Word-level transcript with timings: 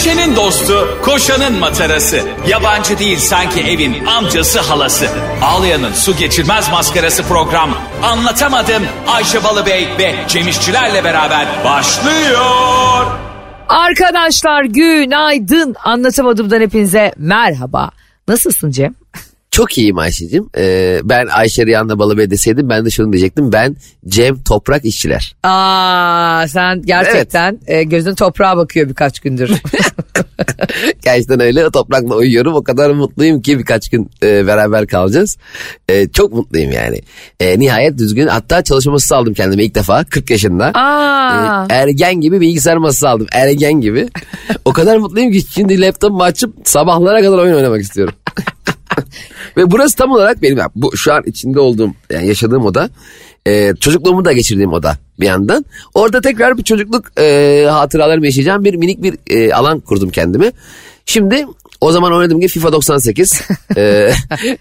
Düşenin 0.00 0.36
dostu, 0.36 0.98
koşanın 1.02 1.58
matarası. 1.58 2.20
Yabancı 2.48 2.98
değil 2.98 3.18
sanki 3.18 3.60
evin 3.60 4.06
amcası 4.06 4.60
halası. 4.60 5.06
Ağlayan'ın 5.42 5.92
su 5.92 6.16
geçirmez 6.16 6.70
maskarası 6.70 7.22
program. 7.22 7.70
Anlatamadım 8.02 8.82
Ayşe 9.08 9.44
Balıbey 9.44 9.88
ve 9.98 10.14
Cemişçilerle 10.28 11.04
beraber 11.04 11.46
başlıyor. 11.64 13.06
Arkadaşlar 13.68 14.64
günaydın. 14.64 15.74
Anlatamadımdan 15.84 16.60
hepinize 16.60 17.12
merhaba. 17.16 17.90
Nasılsın 18.28 18.70
Cem? 18.70 18.99
Çok 19.50 19.78
iyiyim 19.78 19.98
Ayşe'cim. 19.98 20.48
Ee, 20.56 21.00
ben 21.04 21.26
Ayşe 21.26 21.66
Riyan'la 21.66 21.98
Balıbey 21.98 22.30
deseydim 22.30 22.68
ben 22.68 22.84
de 22.84 22.90
şunu 22.90 23.12
diyecektim. 23.12 23.52
Ben 23.52 23.76
Cem 24.08 24.42
Toprak 24.42 24.84
İşçiler. 24.84 25.36
Aa 25.42 26.48
sen 26.48 26.82
gerçekten 26.82 27.60
e, 27.66 27.82
gözün 27.82 28.14
toprağa 28.14 28.56
bakıyor 28.56 28.88
birkaç 28.88 29.20
gündür. 29.20 29.50
Gerçekten 31.04 31.40
öyle 31.40 31.70
toprakla 31.70 32.14
uyuyorum. 32.16 32.54
O 32.54 32.62
kadar 32.62 32.90
mutluyum 32.90 33.42
ki 33.42 33.58
birkaç 33.58 33.88
gün 33.88 34.10
e, 34.22 34.46
beraber 34.46 34.86
kalacağız. 34.86 35.36
E, 35.88 36.08
çok 36.08 36.32
mutluyum 36.32 36.72
yani. 36.72 37.00
E, 37.40 37.58
nihayet 37.58 37.98
düzgün 37.98 38.26
hatta 38.26 38.64
çalışma 38.64 38.92
masası 38.92 39.16
aldım 39.16 39.34
kendime 39.34 39.64
ilk 39.64 39.74
defa 39.74 40.04
40 40.04 40.30
yaşında. 40.30 40.66
Aa. 40.74 41.66
E, 41.70 41.74
ergen 41.74 42.20
gibi 42.20 42.40
bilgisayar 42.40 42.76
masası 42.76 43.08
aldım. 43.08 43.26
Ergen 43.32 43.72
gibi. 43.72 44.08
o 44.64 44.72
kadar 44.72 44.96
mutluyum 44.96 45.32
ki 45.32 45.42
şimdi 45.50 45.80
laptopumu 45.80 46.22
açıp 46.22 46.54
sabahlara 46.64 47.22
kadar 47.22 47.38
oyun 47.38 47.54
oynamak 47.54 47.80
istiyorum. 47.80 48.14
Ve 49.56 49.70
burası 49.70 49.96
tam 49.96 50.10
olarak 50.10 50.42
benim 50.42 50.58
bu 50.76 50.96
şu 50.96 51.12
an 51.12 51.22
içinde 51.26 51.60
olduğum 51.60 51.90
yani 52.10 52.28
yaşadığım 52.28 52.66
oda 52.66 52.90
e, 53.46 53.74
çocukluğumu 53.80 54.24
da 54.24 54.32
geçirdiğim 54.32 54.72
oda 54.72 54.98
bir 55.20 55.26
yandan. 55.26 55.64
Orada 55.94 56.20
tekrar 56.20 56.58
bir 56.58 56.62
çocukluk 56.62 57.18
e, 57.18 57.66
hatıralarımı 57.70 58.26
yaşayacağım 58.26 58.64
bir 58.64 58.74
minik 58.74 59.02
bir 59.02 59.14
e, 59.30 59.54
alan 59.54 59.80
kurdum 59.80 60.10
kendime. 60.10 60.52
Şimdi 61.06 61.46
o 61.80 61.92
zaman 61.92 62.12
oynadığım 62.12 62.40
gibi 62.40 62.48
FIFA 62.48 62.72
98, 62.72 63.42
e, 63.76 63.82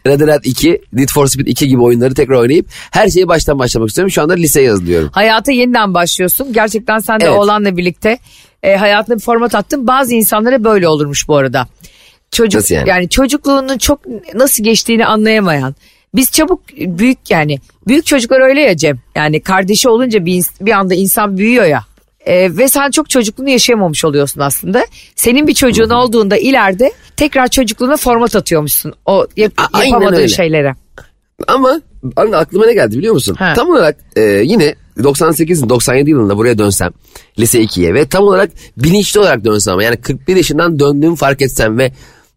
Red 0.08 0.19
Dead 0.19 0.44
2, 0.44 0.81
Need 0.94 1.09
for 1.09 1.28
Speed 1.28 1.47
2 1.47 1.67
gibi 1.67 1.81
oyunları 1.81 2.13
tekrar 2.13 2.35
oynayıp 2.35 2.66
her 2.91 3.09
şeyi 3.09 3.28
baştan 3.28 3.59
başlamak 3.59 3.88
istiyorum. 3.88 4.11
Şu 4.11 4.22
anda 4.22 4.33
liseye 4.33 4.66
yazılıyorum. 4.66 5.09
Hayata 5.11 5.52
yeniden 5.52 5.94
başlıyorsun. 5.94 6.53
Gerçekten 6.53 7.00
sen 7.00 7.19
de 7.19 7.25
Evet. 7.25 7.38
oğlanla 7.38 7.78
birlikte 7.78 8.19
e, 8.63 8.75
hayatına 8.75 9.16
bir 9.16 9.22
format 9.22 9.56
attın. 9.56 9.88
Bazı 9.88 10.13
insanlara 10.13 10.63
böyle 10.63 10.88
olurmuş 10.88 11.28
bu 11.28 11.35
arada. 11.35 11.67
Çocuk 12.31 12.59
Nasıl 12.61 12.75
yani? 12.75 13.09
çocukluğunun 13.09 13.77
çok 13.77 13.99
nasıl 14.33 14.63
geçtiğini 14.63 15.05
anlayamayan. 15.05 15.75
Biz 16.16 16.31
çabuk 16.31 16.61
büyük 16.77 17.17
yani 17.30 17.59
büyük 17.88 18.05
çocuklar 18.05 18.41
öyle 18.41 18.61
ya 18.61 18.77
Cem. 18.77 18.99
Yani 19.16 19.41
kardeşi 19.41 19.89
olunca 19.89 20.25
bir, 20.25 20.44
bir 20.61 20.72
anda 20.72 20.94
insan 20.95 21.38
büyüyor 21.38 21.66
ya. 21.66 21.83
E, 22.25 22.57
ve 22.57 22.67
sen 22.69 22.91
çok 22.91 23.09
çocukluğunu 23.09 23.50
yaşayamamış 23.50 24.05
oluyorsun 24.05 24.41
aslında. 24.41 24.85
Senin 25.16 25.47
bir 25.47 25.53
çocuğun 25.53 25.89
olduğunda 25.89 26.38
ileride 26.38 26.91
tekrar 27.17 27.47
çocukluğuna 27.47 27.97
format 27.97 28.35
atıyormuşsun. 28.35 28.94
O 29.05 29.27
yap- 29.38 29.53
yapamadığın 29.85 30.27
şeylere. 30.27 30.75
Ama 31.47 31.81
anne 32.16 32.35
aklıma 32.35 32.66
ne 32.66 32.73
geldi 32.73 32.97
biliyor 32.97 33.13
musun? 33.13 33.35
Ha. 33.39 33.53
Tam 33.55 33.69
olarak 33.69 33.97
e, 34.16 34.22
yine 34.22 34.75
98 35.03 35.69
97 35.69 36.09
yılında 36.09 36.38
buraya 36.38 36.57
dönsem 36.57 36.91
lise 37.39 37.63
2'ye 37.63 37.94
ve 37.94 38.07
tam 38.07 38.23
olarak 38.23 38.50
bilinçli 38.77 39.19
olarak 39.19 39.45
dönsem 39.45 39.73
ama 39.73 39.83
yani 39.83 39.97
41 39.97 40.35
yaşından 40.35 40.80
döndüğümü 40.80 41.16
fark 41.16 41.41
etsem 41.41 41.77
ve 41.77 41.91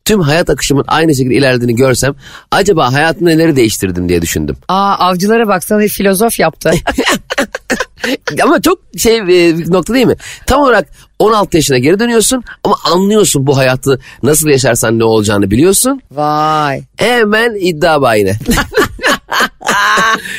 tüm 0.04 0.20
hayat 0.20 0.50
akışımın 0.50 0.84
aynı 0.88 1.14
şekilde 1.14 1.34
ilerlediğini 1.34 1.76
görsem 1.76 2.14
acaba 2.50 2.92
hayatımda 2.92 3.30
neleri 3.30 3.56
değiştirdim 3.56 4.08
diye 4.08 4.22
düşündüm. 4.22 4.56
Aa 4.68 4.94
avcılara 4.94 5.48
baksana 5.48 5.80
bir 5.80 5.88
filozof 5.88 6.38
yaptı. 6.38 6.70
Ama 8.42 8.62
çok 8.62 8.78
şey 8.98 9.18
e, 9.18 9.24
bir 9.58 9.72
nokta 9.72 9.94
değil 9.94 10.06
mi? 10.06 10.16
Tam 10.46 10.60
olarak 10.60 10.88
16 11.18 11.56
yaşına 11.56 11.78
geri 11.78 11.98
dönüyorsun 11.98 12.44
ama 12.64 12.76
anlıyorsun 12.84 13.46
bu 13.46 13.56
hayatı 13.56 14.00
nasıl 14.22 14.48
yaşarsan 14.48 14.98
ne 14.98 15.04
olacağını 15.04 15.50
biliyorsun. 15.50 16.00
Vay. 16.12 16.82
Hemen 16.96 17.54
iddia 17.60 18.02
bayine. 18.02 18.36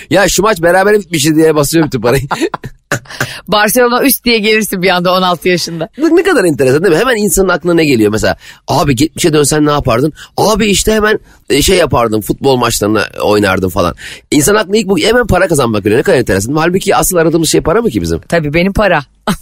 ya 0.10 0.30
şu 0.30 0.42
maç 0.42 0.62
beraber 0.62 1.00
bitmişti 1.00 1.36
diye 1.36 1.56
basıyorum 1.56 1.88
bütün 1.88 2.02
parayı. 2.02 2.24
Barcelona 3.48 4.04
üst 4.04 4.26
diye 4.26 4.40
gelirsin 4.40 4.82
bir 4.82 4.90
anda 4.90 5.14
16 5.14 5.50
yaşında. 5.50 5.90
Ne 5.98 6.24
kadar 6.24 6.44
enteresan 6.44 6.84
değil 6.84 6.96
mi? 6.96 7.00
Hemen 7.00 7.16
insanın 7.16 7.50
aklına 7.50 7.74
ne 7.74 7.86
geliyor 7.86 8.12
mesela? 8.12 8.36
Abi 8.68 8.96
geçmişe 8.96 9.34
dönsen 9.34 9.66
ne 9.66 9.72
yapardın? 9.72 10.14
Abi 10.38 10.66
işte 10.66 10.94
hemen 10.94 11.20
e, 11.50 11.62
şey 11.62 11.78
yapardım 11.78 12.22
futbol 12.22 12.56
maçlarını 12.58 13.04
oynardım 13.22 13.70
falan. 13.70 13.96
İnsan 14.32 14.56
aklına 14.56 14.78
ilk 14.78 14.88
bu 14.88 15.00
hemen 15.00 15.28
para 15.28 15.48
kazanmak 15.48 15.84
geliyor. 15.84 16.00
Ne 16.00 16.04
kadar 16.04 16.18
enteresan. 16.18 16.56
Halbuki 16.56 16.96
asıl 16.96 17.18
aradığımız 17.18 17.50
şey 17.50 17.62
para 17.62 17.82
mı 17.82 17.90
ki 17.90 18.02
bizim? 18.02 18.20
Tabii 18.20 18.54
benim 18.54 18.74
para. 18.74 19.04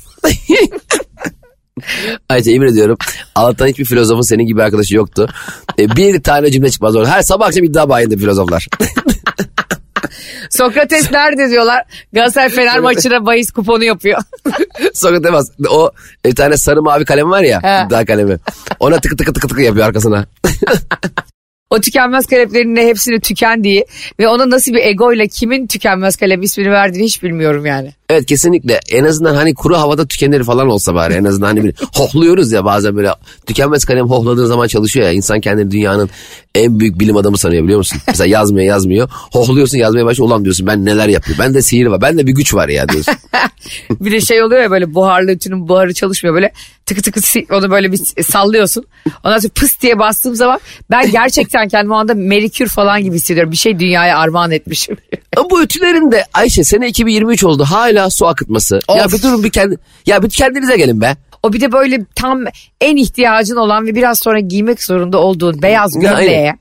Ayrıca 2.30 2.52
emin 2.52 2.68
ediyorum 2.68 2.98
Allah'tan 3.36 3.68
hiçbir 3.68 3.86
filozofun 3.86 4.22
senin 4.22 4.46
gibi 4.46 4.64
arkadaşı 4.64 4.96
yoktu. 4.96 5.28
E, 5.80 5.96
bir 5.96 6.24
tane 6.24 6.52
cümle 6.52 6.70
çıkmaz 6.70 6.96
orada. 6.96 7.12
Her 7.12 7.22
sabah 7.22 7.48
akşam 7.48 7.64
iddia 7.64 7.90
bayinde 7.90 8.18
filozoflar. 8.18 8.68
Sokrates 10.50 11.12
nerede 11.12 11.50
diyorlar. 11.50 11.84
Galatasaray 12.14 12.50
Fener 12.50 12.80
maçına 12.80 13.26
bahis 13.26 13.52
kuponu 13.52 13.84
yapıyor. 13.84 14.22
Demez. 15.24 15.52
O 15.70 15.92
bir 16.26 16.36
tane 16.36 16.58
sarı 16.58 16.82
mavi 16.82 17.06
kalem 17.06 17.32
var 17.32 17.42
ya 17.42 17.64
He. 17.64 17.86
iddia 17.86 18.06
kalemi. 18.06 18.38
Ona 18.80 19.00
tıkı 19.00 19.18
tıkı 19.18 19.34
tıkı 19.34 19.48
tıkı 19.48 19.62
yapıyor 19.62 19.88
arkasına. 19.88 20.26
o 21.70 21.82
tükenmez 21.82 22.26
kalemlerin 22.26 22.76
de 22.76 22.88
hepsini 22.88 23.20
tükendiği 23.20 23.86
ve 24.20 24.28
ona 24.28 24.50
nasıl 24.50 24.74
bir 24.74 24.86
egoyla 24.86 25.28
kimin 25.28 25.68
tükenmez 25.68 26.16
kalem 26.16 26.42
ismini 26.42 26.72
verdiğini 26.72 27.06
hiç 27.06 27.24
bilmiyorum 27.24 27.66
yani. 27.66 27.94
Evet 28.12 28.26
kesinlikle. 28.26 28.80
En 28.90 29.04
azından 29.04 29.36
hani 29.36 29.54
kuru 29.54 29.78
havada 29.78 30.08
tükenir 30.08 30.44
falan 30.44 30.68
olsa 30.68 30.96
bari. 30.96 31.14
En 31.14 31.24
azından 31.24 31.48
hani 31.48 31.64
bir 31.64 31.74
hohluyoruz 31.96 32.52
ya 32.52 32.66
bazen 32.66 32.96
böyle 32.96 33.14
tükenmez 33.46 33.86
kalem 33.86 34.10
hohladığın 34.10 34.46
zaman 34.46 34.68
çalışıyor 34.68 35.06
ya. 35.06 35.12
İnsan 35.12 35.42
kendini 35.42 35.72
dünyanın 35.72 36.10
en 36.56 36.80
büyük 36.80 37.00
bilim 37.00 37.18
adamı 37.18 37.38
sanıyor 37.38 37.64
biliyor 37.64 37.78
musun? 37.78 38.00
Mesela 38.08 38.28
yazmıyor 38.28 38.68
yazmıyor. 38.68 39.10
Hohluyorsun 39.12 39.78
yazmaya 39.78 40.06
başlıyor. 40.06 40.30
Ulan 40.30 40.44
diyorsun 40.44 40.68
ben 40.68 40.86
neler 40.86 41.08
yapıyor. 41.08 41.38
Ben 41.40 41.54
de 41.54 41.62
sihir 41.62 41.86
var. 41.86 42.02
Ben 42.02 42.18
de 42.18 42.28
bir 42.28 42.32
güç 42.32 42.54
var 42.54 42.70
ya 42.70 42.90
diyorsun. 42.90 43.14
Bir 43.92 44.12
de 44.12 44.22
şey 44.22 44.44
oluyor 44.44 44.62
ya 44.62 44.72
böyle 44.72 44.94
buharlı 44.94 45.32
ütünün 45.32 45.68
buharı 45.68 45.94
çalışmıyor 45.94 46.36
böyle 46.36 46.52
tıkı 46.86 47.02
tıkı 47.02 47.56
onu 47.56 47.72
böyle 47.72 47.92
bir 47.92 48.24
sallıyorsun. 48.24 48.86
Ondan 49.24 49.40
sonra 49.40 49.52
pıs 49.56 49.82
diye 49.82 50.00
bastığım 50.00 50.36
zaman 50.36 50.60
ben 50.90 51.12
gerçekten 51.12 51.68
kendimi 51.68 51.94
o 51.94 51.98
anda 51.98 52.14
merikür 52.14 52.68
falan 52.68 53.04
gibi 53.04 53.16
hissediyorum. 53.16 53.52
Bir 53.52 53.58
şey 53.58 53.80
dünyaya 53.80 54.18
armağan 54.18 54.52
etmişim. 54.52 54.98
Bu 55.50 55.64
ütülerin 55.64 56.12
de 56.12 56.26
Ayşe 56.34 56.64
sene 56.64 56.88
2023 56.88 57.44
oldu. 57.44 57.64
Hala 57.64 58.01
su 58.10 58.28
akıtması. 58.28 58.80
Ya 58.98 59.06
Of. 59.06 59.14
bir 59.14 59.24
durun 59.24 59.44
bir 59.44 59.50
kendi 59.50 59.78
ya 60.06 60.24
bir 60.24 60.30
kendinize 60.30 60.78
gelin 60.78 61.02
be. 61.02 61.16
O 61.44 61.54
bir 61.54 61.62
de 61.62 61.72
böyle 61.72 62.06
tam 62.16 62.40
en 62.82 62.98
ihtiyacın 62.98 63.56
olan 63.56 63.86
ve 63.88 63.96
biraz 63.96 64.20
sonra 64.20 64.40
giymek 64.40 64.84
zorunda 64.84 65.18
olduğun 65.18 65.62
beyaz 65.62 65.96
Ya, 65.96 66.02
gömleğe 66.02 66.56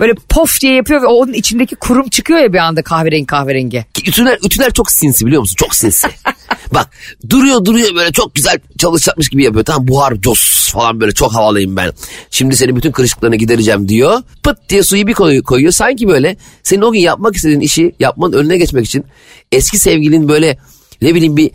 böyle 0.00 0.14
pof 0.28 0.60
diye 0.60 0.74
yapıyor 0.74 1.02
ve 1.02 1.06
onun 1.06 1.32
içindeki 1.32 1.76
kurum 1.76 2.08
çıkıyor 2.08 2.38
ya 2.40 2.52
bir 2.52 2.58
anda 2.58 2.82
kahverengi 2.82 3.26
kahverengi. 3.26 3.84
Ütüler, 4.06 4.38
ütüler 4.44 4.72
çok 4.72 4.90
sinsi 4.90 5.26
biliyor 5.26 5.40
musun? 5.40 5.54
Çok 5.58 5.74
sinsi. 5.74 6.08
Bak 6.74 6.90
duruyor 7.30 7.64
duruyor 7.64 7.94
böyle 7.94 8.12
çok 8.12 8.34
güzel 8.34 8.58
çalışacakmış 8.78 9.28
gibi 9.28 9.44
yapıyor. 9.44 9.64
Tamam 9.64 9.88
buhar 9.88 10.14
cos 10.20 10.72
falan 10.72 11.00
böyle 11.00 11.12
çok 11.12 11.34
havalıyım 11.34 11.76
ben. 11.76 11.92
Şimdi 12.30 12.56
senin 12.56 12.76
bütün 12.76 12.92
kırışıklarını 12.92 13.36
gidereceğim 13.36 13.88
diyor. 13.88 14.22
Pıt 14.42 14.58
diye 14.68 14.82
suyu 14.82 15.06
bir 15.06 15.14
koy- 15.14 15.42
koyuyor. 15.42 15.72
Sanki 15.72 16.08
böyle 16.08 16.36
senin 16.62 16.82
o 16.82 16.92
gün 16.92 17.00
yapmak 17.00 17.36
istediğin 17.36 17.60
işi 17.60 17.94
yapmanın 18.00 18.32
önüne 18.32 18.56
geçmek 18.58 18.86
için 18.86 19.04
eski 19.52 19.78
sevgilin 19.78 20.28
böyle 20.28 20.58
ne 21.02 21.14
bileyim 21.14 21.36
bir 21.36 21.50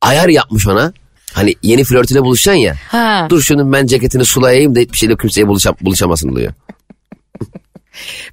ayar 0.00 0.28
yapmış 0.28 0.66
ona. 0.68 0.92
Hani 1.32 1.54
yeni 1.62 1.84
flörtüne 1.84 2.20
buluşacaksın 2.22 2.60
ya. 2.60 2.74
Ha. 2.88 3.26
Dur 3.30 3.40
şunun 3.42 3.72
ben 3.72 3.86
ceketini 3.86 4.24
sulayayım 4.24 4.74
da 4.74 4.80
hiçbir 4.80 4.98
şeyle 4.98 5.16
kimseye 5.16 5.48
buluşam, 5.48 5.76
buluşamasın 5.80 6.28
oluyor. 6.28 6.52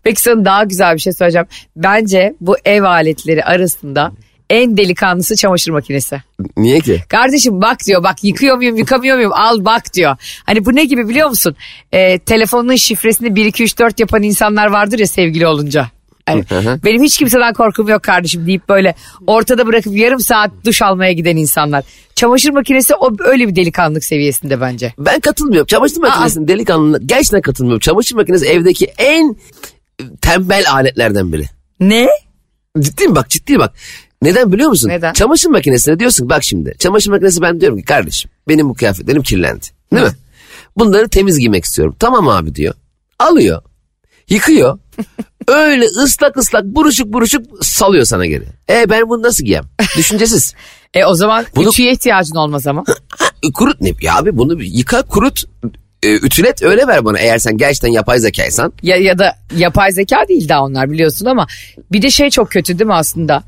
Peki 0.04 0.22
sana 0.22 0.46
daha 0.46 0.64
güzel 0.64 0.96
bir 0.96 1.00
şey 1.00 1.14
söyleyeceğim. 1.14 1.48
Bence 1.76 2.36
bu 2.42 2.56
ev 2.66 2.84
aletleri 2.84 3.44
arasında 3.44 4.12
en 4.50 4.78
delikanlısı 4.78 5.36
çamaşır 5.36 5.72
makinesi. 5.72 6.22
Niye 6.58 6.80
ki? 6.80 7.04
Kardeşim 7.10 7.62
bak 7.62 7.78
diyor 7.88 8.04
bak 8.04 8.24
yıkıyor 8.24 8.56
muyum 8.58 8.76
yıkamıyor 8.76 9.16
muyum 9.16 9.32
al 9.36 9.66
bak 9.66 9.94
diyor. 9.94 10.18
Hani 10.46 10.66
bu 10.66 10.76
ne 10.76 10.86
gibi 10.86 11.10
biliyor 11.10 11.30
musun? 11.30 11.56
Ee, 11.92 12.20
telefonun 12.20 12.76
şifresini 12.76 13.36
1 13.36 13.46
2 13.46 13.64
3 13.64 13.80
4 13.80 14.00
yapan 14.00 14.24
insanlar 14.24 14.68
vardır 14.68 15.00
ya 15.00 15.08
sevgili 15.08 15.48
olunca. 15.48 15.88
Hani, 16.30 16.84
benim 16.86 17.04
hiç 17.04 17.18
kimseden 17.18 17.54
korkum 17.54 17.88
yok 17.88 18.04
kardeşim 18.04 18.48
deyip 18.48 18.70
böyle 18.70 18.96
ortada 19.28 19.68
bırakıp 19.68 19.98
yarım 19.98 20.20
saat 20.20 20.52
duş 20.66 20.82
almaya 20.82 21.12
giden 21.12 21.38
insanlar. 21.38 21.84
Çamaşır 22.16 22.50
makinesi 22.50 22.96
o 22.96 23.12
öyle 23.20 23.48
bir 23.48 23.56
delikanlık 23.56 24.04
seviyesinde 24.04 24.62
bence. 24.62 24.94
Ben 25.00 25.20
katılmıyorum. 25.20 25.68
Çamaşır 25.68 25.98
makinesinin 25.98 26.48
delikanlına 26.48 26.98
gerçekten 27.06 27.42
katılmıyorum. 27.42 27.80
Çamaşır 27.80 28.16
makinesi 28.16 28.46
evdeki 28.46 28.86
en 28.98 29.36
tembel 30.22 30.72
aletlerden 30.72 31.34
biri. 31.34 31.46
Ne? 31.80 32.08
Ciddiyim 32.80 33.16
bak 33.16 33.30
ciddi 33.30 33.60
bak. 33.60 33.74
Neden 34.22 34.52
biliyor 34.52 34.70
musun? 34.70 34.90
Neden? 34.90 35.14
Çamaşır 35.14 35.50
makinesine 35.50 36.00
diyorsun 36.00 36.30
bak 36.30 36.44
şimdi. 36.44 36.76
Çamaşır 36.80 37.12
makinesi 37.12 37.42
ben 37.42 37.62
diyorum 37.62 37.78
ki 37.78 37.86
kardeşim 37.86 38.32
benim 38.48 38.70
bu 38.70 38.74
kıyafetlerim 38.74 39.24
kirlendi. 39.24 39.66
Değil 39.94 40.06
mi? 40.06 40.12
Bunları 40.78 41.10
temiz 41.10 41.40
giymek 41.40 41.66
istiyorum. 41.66 41.96
Tamam 42.00 42.28
abi 42.28 42.56
diyor. 42.56 42.74
Alıyor. 43.20 43.62
Yıkıyor. 44.30 44.80
Öyle 45.48 45.86
ıslak 45.86 46.38
ıslak 46.38 46.66
buruşuk 46.66 47.08
buruşuk 47.08 47.46
salıyor 47.66 48.06
sana 48.06 48.26
geri. 48.26 48.44
E 48.70 48.90
ben 48.90 49.10
bunu 49.10 49.22
nasıl 49.24 49.46
giyem? 49.46 49.66
Düşüncesiz. 49.98 50.54
E 50.94 51.06
o 51.06 51.14
zaman 51.16 51.46
Bunu- 51.56 51.70
ütüye 51.70 51.92
ihtiyacın 51.92 52.36
olmaz 52.36 52.68
ama. 52.68 52.84
E, 53.44 53.52
kurut 53.54 53.82
ne? 53.82 53.94
Ya 54.02 54.18
abi 54.18 54.38
bunu 54.38 54.64
yıka 54.64 55.02
kurut 55.02 55.44
e, 56.04 56.14
ütület 56.16 56.64
öyle 56.64 56.88
ver 56.88 57.06
bana 57.06 57.20
eğer 57.20 57.38
sen 57.38 57.58
gerçekten 57.58 57.90
yapay 57.90 58.20
zekaysan. 58.20 58.74
Ya, 58.82 58.96
ya 58.98 59.18
da 59.18 59.36
yapay 59.58 59.92
zeka 59.92 60.28
değil 60.28 60.50
daha 60.50 60.64
onlar 60.64 60.92
biliyorsun 60.92 61.26
ama 61.26 61.48
bir 61.92 62.02
de 62.02 62.10
şey 62.10 62.30
çok 62.30 62.52
kötü 62.52 62.80
değil 62.80 62.88
mi 62.88 62.94
aslında? 62.94 63.44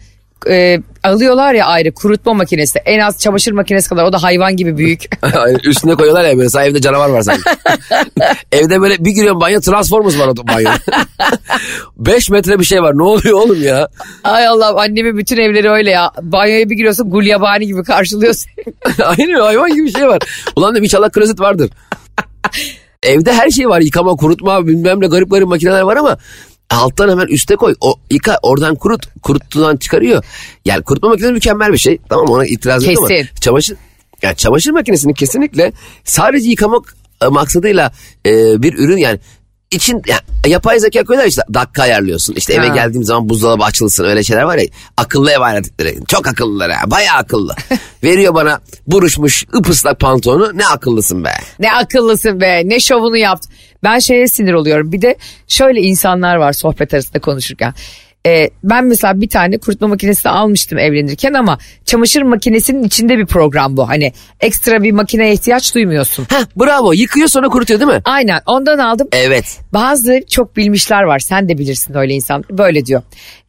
Ee, 0.49 0.79
alıyorlar 1.03 1.53
ya 1.53 1.65
ayrı 1.65 1.93
kurutma 1.93 2.33
makinesi 2.33 2.79
en 2.79 2.99
az 2.99 3.19
çamaşır 3.19 3.51
makinesi 3.51 3.89
kadar 3.89 4.03
o 4.03 4.13
da 4.13 4.23
hayvan 4.23 4.55
gibi 4.57 4.77
büyük. 4.77 5.01
Üstüne 5.63 5.95
koyuyorlar 5.95 6.23
ya 6.23 6.38
böyle 6.38 6.49
"Sen 6.49 6.61
evde 6.63 6.81
canavar 6.81 7.09
var 7.09 7.21
sanki. 7.21 7.41
evde 8.51 8.81
böyle 8.81 9.05
bir 9.05 9.11
giriyorum 9.11 9.41
banyo 9.41 9.59
Transformers 9.61 10.19
var 10.19 10.27
o 10.27 10.47
banyo. 10.47 10.69
5 11.97 12.29
metre 12.29 12.59
bir 12.59 12.63
şey 12.63 12.81
var 12.81 12.97
ne 12.97 13.03
oluyor 13.03 13.39
oğlum 13.39 13.63
ya? 13.63 13.88
Ay 14.23 14.47
Allah 14.47 14.81
annemin 14.81 15.17
bütün 15.17 15.38
evleri 15.38 15.69
öyle 15.69 15.91
ya. 15.91 16.11
Banyoya 16.21 16.69
bir 16.69 16.75
giriyorsun 16.75 17.09
gulyabani 17.09 17.67
gibi 17.67 17.83
karşılıyor 17.83 18.33
seni. 18.33 18.73
Aynen 19.05 19.39
hayvan 19.41 19.73
gibi 19.73 19.85
bir 19.85 19.91
şey 19.91 20.07
var. 20.07 20.19
Ulan 20.55 20.71
dedim 20.71 20.83
inşallah 20.83 21.09
klozet 21.09 21.39
vardır. 21.39 21.69
Evde 23.03 23.33
her 23.33 23.49
şey 23.49 23.69
var 23.69 23.81
yıkama 23.81 24.15
kurutma 24.15 24.67
bilmem 24.67 25.01
ne 25.01 25.07
garip 25.07 25.31
garip 25.31 25.47
makineler 25.47 25.81
var 25.81 25.97
ama 25.97 26.17
alttan 26.71 27.09
hemen 27.09 27.27
üste 27.27 27.56
koy. 27.56 27.75
O 27.81 27.95
yıka 28.12 28.38
oradan 28.41 28.75
kurut. 28.75 29.21
Kuruttuğundan 29.21 29.77
çıkarıyor. 29.77 30.23
Yani 30.65 30.83
kurutma 30.83 31.09
makinesi 31.09 31.33
mükemmel 31.33 31.73
bir 31.73 31.77
şey. 31.77 31.97
Tamam 32.09 32.25
ona 32.29 32.45
itiraz 32.45 32.85
yok 32.85 32.97
ama 32.97 33.07
çamaşır 33.41 33.77
yani 34.21 34.35
çamaşır 34.35 34.71
makinesinin 34.71 35.13
kesinlikle 35.13 35.73
sadece 36.03 36.50
yıkamak 36.50 36.95
e, 37.23 37.27
maksadıyla 37.27 37.91
e, 38.25 38.62
bir 38.62 38.73
ürün 38.77 38.97
yani 38.97 39.19
için 39.71 40.01
ya, 40.07 40.19
yapay 40.47 40.79
zeka 40.79 41.03
koyuyorlar 41.03 41.29
işte 41.29 41.41
dakika 41.53 41.83
ayarlıyorsun. 41.83 42.33
İşte 42.33 42.53
eve 42.53 42.68
Ha. 42.68 42.75
geldiğim 42.75 43.03
zaman 43.03 43.29
buzdolabı 43.29 43.63
açılsın 43.63 44.03
öyle 44.06 44.24
şeyler 44.24 44.41
var 44.44 44.57
ya. 44.57 44.65
Akıllı 44.97 45.31
ev 45.31 45.39
aletleri. 45.41 45.97
Çok 46.07 46.27
akıllılar 46.27 46.71
ha. 46.71 46.91
Bayağı 46.91 47.17
akıllı. 47.17 47.56
Veriyor 48.03 48.33
bana 48.33 48.62
buruşmuş 48.88 49.45
ıpıslak 49.56 50.00
pantolonu. 50.00 50.57
Ne 50.57 50.67
akıllısın 50.67 51.24
be. 51.24 51.33
Ne 51.59 51.71
akıllısın 51.74 52.41
be 52.41 52.62
ne 52.65 52.79
şovunu 52.79 53.17
yapt. 53.17 53.45
Ben 53.83 54.00
şeye 54.00 54.28
sinir 54.28 54.54
oluyorum. 54.54 54.92
Bir 54.92 55.01
de 55.01 55.16
şöyle 55.48 55.81
insanlar 55.81 56.36
var 56.36 56.54
sohbet 56.54 56.94
arasında 56.94 57.19
konuşurken. 57.19 57.74
Ee, 58.25 58.50
ben 58.63 58.86
mesela 58.86 59.22
bir 59.22 59.30
tane 59.30 59.57
kurutma 59.57 59.88
makinesi 59.88 60.30
almıştım 60.30 60.78
evlenirken 60.78 61.33
ama 61.33 61.57
çamaşır 61.86 62.22
makinesinin 62.22 62.83
içinde 62.83 63.18
bir 63.18 63.25
program 63.25 63.78
bu. 63.78 63.89
Hani 63.89 64.13
ekstra 64.39 64.83
bir 64.83 64.92
makineye 64.92 65.33
ihtiyaç 65.33 65.75
duymuyorsun. 65.75 66.24
Heh, 66.30 66.45
bravo 66.60 66.94
yıkıyor 66.94 67.28
sonra 67.28 67.50
kurutuyor 67.50 67.80
değil 67.80 67.92
mi? 67.92 68.01
Aynen 68.06 68.42
ondan 68.45 68.78
aldım. 68.78 69.07
Evet. 69.12 69.60
Bazı 69.74 70.22
çok 70.30 70.57
bilmişler 70.57 71.04
var 71.04 71.19
sen 71.19 71.50
de 71.50 71.57
bilirsin 71.57 71.98
öyle 71.98 72.13
insan 72.13 72.44
böyle 72.51 72.86
diyor. 72.86 73.01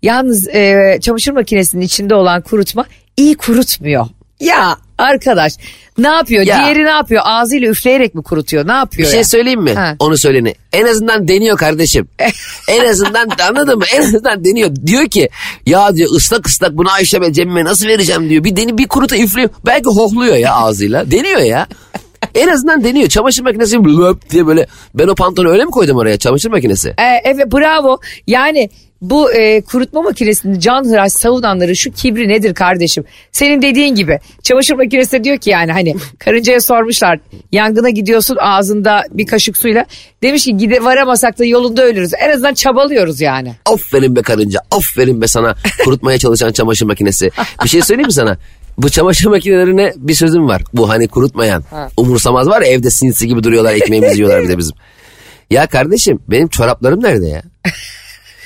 Yalnız 0.03 0.49
e, 0.49 0.99
çamaşır 1.01 1.33
makinesinin 1.33 1.83
içinde 1.83 2.15
olan 2.15 2.43
kurutma 2.43 2.85
iyi 3.17 3.37
kurutmuyor. 3.37 4.07
Ya 4.41 4.77
arkadaş 5.03 5.53
ne 5.99 6.09
yapıyor? 6.09 6.47
Ya. 6.47 6.59
Diğeri 6.65 6.85
ne 6.85 6.91
yapıyor? 6.91 7.23
Ağzıyla 7.25 7.69
üfleyerek 7.69 8.15
mi 8.15 8.23
kurutuyor? 8.23 8.65
Ne 8.65 8.69
Bir 8.69 8.75
yapıyor? 8.75 9.09
şey 9.09 9.19
ya? 9.19 9.25
söyleyeyim 9.25 9.63
mi? 9.63 9.75
Ha. 9.75 9.97
Onu 9.99 10.17
söyleni. 10.17 10.55
En 10.73 10.87
azından 10.87 11.29
deniyor 11.29 11.57
kardeşim. 11.57 12.09
en 12.69 12.87
azından 12.87 13.29
anladın 13.49 13.79
mı? 13.79 13.85
En 13.95 14.03
azından 14.03 14.45
deniyor. 14.45 14.71
Diyor 14.87 15.09
ki 15.09 15.29
ya 15.67 15.97
diyor 15.97 16.11
ıslak 16.11 16.47
ıslak 16.49 16.77
bunu 16.77 16.91
Ayşe 16.91 17.33
Cemime 17.33 17.65
nasıl 17.65 17.87
vereceğim 17.87 18.31
diyor. 18.31 18.45
Bir 18.45 18.57
deni 18.57 18.79
bir 18.79 18.89
kuruta 18.89 19.17
üflüyor. 19.17 19.49
Belki 19.67 19.89
hohluyor 19.89 20.37
ya 20.37 20.55
ağzıyla. 20.55 21.11
Deniyor 21.11 21.41
ya. 21.41 21.67
En 22.35 22.49
azından 22.49 22.85
deniyor. 22.85 23.09
Çamaşır 23.09 23.43
makinesi 23.43 23.77
löp 23.77 24.31
diye 24.31 24.47
böyle 24.47 24.67
ben 24.95 25.09
o 25.09 25.15
pantolonu 25.15 25.53
öyle 25.53 25.65
mi 25.65 25.71
koydum 25.71 25.97
oraya 25.97 26.17
çamaşır 26.19 26.51
makinesi? 26.51 26.89
E, 26.89 27.21
evet 27.25 27.53
bravo. 27.53 27.99
Yani 28.27 28.71
bu 29.03 29.33
e, 29.33 29.61
kurutma 29.61 30.03
makinesini 30.03 30.61
can 30.61 30.85
hıraş 30.85 31.13
savunanların 31.13 31.73
şu 31.73 31.91
kibri 31.93 32.29
nedir 32.29 32.55
kardeşim? 32.55 33.05
Senin 33.33 33.63
dediğin 33.63 33.95
gibi 33.95 34.19
çamaşır 34.43 34.75
makinesi 34.75 35.13
de 35.13 35.25
diyor 35.25 35.39
ki 35.39 35.51
yani 35.51 35.73
hani 35.73 35.95
karıncaya 36.19 36.61
sormuşlar 36.61 37.19
yangına 37.53 37.91
gidiyorsun 37.91 38.37
ağzında 38.41 39.03
bir 39.11 39.27
kaşık 39.27 39.57
suyla. 39.57 39.85
Demiş 40.23 40.45
ki 40.45 40.57
gide 40.57 40.85
varamasak 40.85 41.39
da 41.39 41.45
yolunda 41.45 41.83
ölürüz. 41.83 42.11
En 42.21 42.31
azından 42.31 42.55
çabalıyoruz 42.55 43.21
yani. 43.21 43.55
Aferin 43.67 44.17
be 44.17 44.23
karınca. 44.23 44.61
Aferin 44.71 45.21
be 45.21 45.27
sana 45.27 45.55
kurutmaya 45.85 46.19
çalışan 46.19 46.53
çamaşır 46.53 46.87
makinesi. 46.87 47.31
Bir 47.65 47.69
şey 47.69 47.83
söyleyeyim 47.83 48.07
mi 48.07 48.13
sana? 48.13 48.37
Bu 48.79 48.89
çamaşır 48.91 49.29
makinelerine 49.29 49.93
bir 49.97 50.15
sözüm 50.15 50.49
var. 50.49 50.63
Bu 50.75 50.89
hani 50.89 51.09
kurutmayan. 51.09 51.65
Umursamaz 51.97 52.47
var 52.49 52.63
ya 52.63 52.69
evde 52.69 52.91
sinsi 52.91 53.29
gibi 53.29 53.43
duruyorlar 53.43 53.75
ekmeğimizi 53.75 54.15
yiyorlar 54.17 54.43
bir 54.43 54.49
de 54.49 54.59
bizim. 54.59 54.77
Ya 55.51 55.67
kardeşim 55.67 56.19
benim 56.29 56.49
çoraplarım 56.49 57.03
nerede 57.03 57.27
ya? 57.29 57.43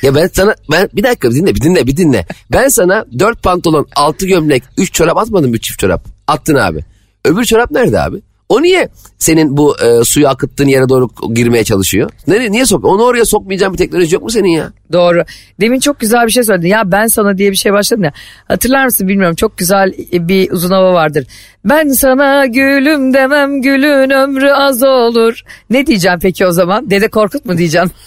Ya 0.02 0.14
ben 0.14 0.30
sana 0.32 0.54
ben 0.70 0.88
bir 0.92 1.02
dakika 1.02 1.30
bir 1.30 1.34
dinle 1.34 1.54
bir 1.54 1.60
dinle 1.60 1.86
bir 1.86 1.96
dinle. 1.96 2.26
Ben 2.52 2.68
sana 2.68 3.04
dört 3.18 3.42
pantolon 3.42 3.86
altı 3.96 4.26
gömlek 4.26 4.62
üç 4.78 4.92
çorap 4.92 5.16
atmadım 5.16 5.50
mı 5.50 5.58
çift 5.58 5.78
çorap? 5.78 6.04
Attın 6.26 6.54
abi. 6.54 6.84
Öbür 7.24 7.44
çorap 7.44 7.70
nerede 7.70 8.00
abi? 8.00 8.22
O 8.48 8.62
niye 8.62 8.88
senin 9.18 9.56
bu 9.56 9.76
e, 9.80 10.04
suyu 10.04 10.28
akıttığın 10.28 10.68
yere 10.68 10.88
doğru 10.88 11.08
girmeye 11.34 11.64
çalışıyor? 11.64 12.10
Nereye, 12.26 12.52
niye 12.52 12.66
sok? 12.66 12.84
Onu 12.84 13.02
oraya 13.02 13.24
sokmayacağın 13.24 13.72
bir 13.72 13.78
teknoloji 13.78 14.14
yok 14.14 14.24
mu 14.24 14.30
senin 14.30 14.48
ya? 14.48 14.72
Doğru. 14.92 15.24
Demin 15.60 15.80
çok 15.80 16.00
güzel 16.00 16.26
bir 16.26 16.32
şey 16.32 16.42
söyledin. 16.42 16.68
Ya 16.68 16.92
ben 16.92 17.06
sana 17.06 17.38
diye 17.38 17.50
bir 17.50 17.56
şey 17.56 17.72
başladım 17.72 18.04
ya. 18.04 18.12
Hatırlar 18.48 18.84
mısın 18.84 19.08
bilmiyorum. 19.08 19.36
Çok 19.36 19.58
güzel 19.58 19.92
bir 20.12 20.50
uzun 20.50 20.70
hava 20.70 20.92
vardır. 20.92 21.26
Ben 21.64 21.88
sana 21.88 22.46
gülüm 22.46 23.14
demem 23.14 23.62
gülün 23.62 24.10
ömrü 24.10 24.50
az 24.50 24.82
olur. 24.82 25.40
Ne 25.70 25.86
diyeceğim 25.86 26.18
peki 26.22 26.46
o 26.46 26.52
zaman? 26.52 26.90
Dede 26.90 27.08
Korkut 27.08 27.44
mu 27.44 27.58
diyeceğim? 27.58 27.90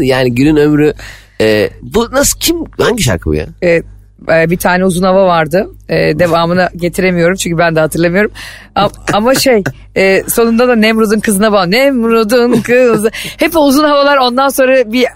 Yani 0.00 0.34
günün 0.34 0.56
ömrü 0.56 0.94
e, 1.40 1.70
bu 1.82 2.08
nasıl 2.12 2.38
kim 2.38 2.56
hangi 2.78 3.02
şarkı 3.02 3.30
bu 3.30 3.34
ya? 3.34 3.46
Ee, 3.62 3.68
e, 3.70 3.82
bir 4.28 4.56
tane 4.56 4.84
uzun 4.84 5.02
hava 5.02 5.26
vardı. 5.26 5.70
Ee, 5.88 6.18
devamını 6.18 6.68
getiremiyorum 6.76 7.36
çünkü 7.36 7.58
ben 7.58 7.76
de 7.76 7.80
hatırlamıyorum. 7.80 8.30
Ama, 9.12 9.34
şey 9.34 9.62
e, 9.96 10.22
sonunda 10.28 10.68
da 10.68 10.76
Nemrud'un 10.76 11.20
kızına 11.20 11.52
bağlı. 11.52 11.70
Nemrud'un 11.70 12.60
kızı. 12.62 13.10
Hep 13.36 13.56
uzun 13.56 13.84
havalar 13.84 14.16
ondan 14.16 14.48
sonra 14.48 14.92
bir 14.92 15.06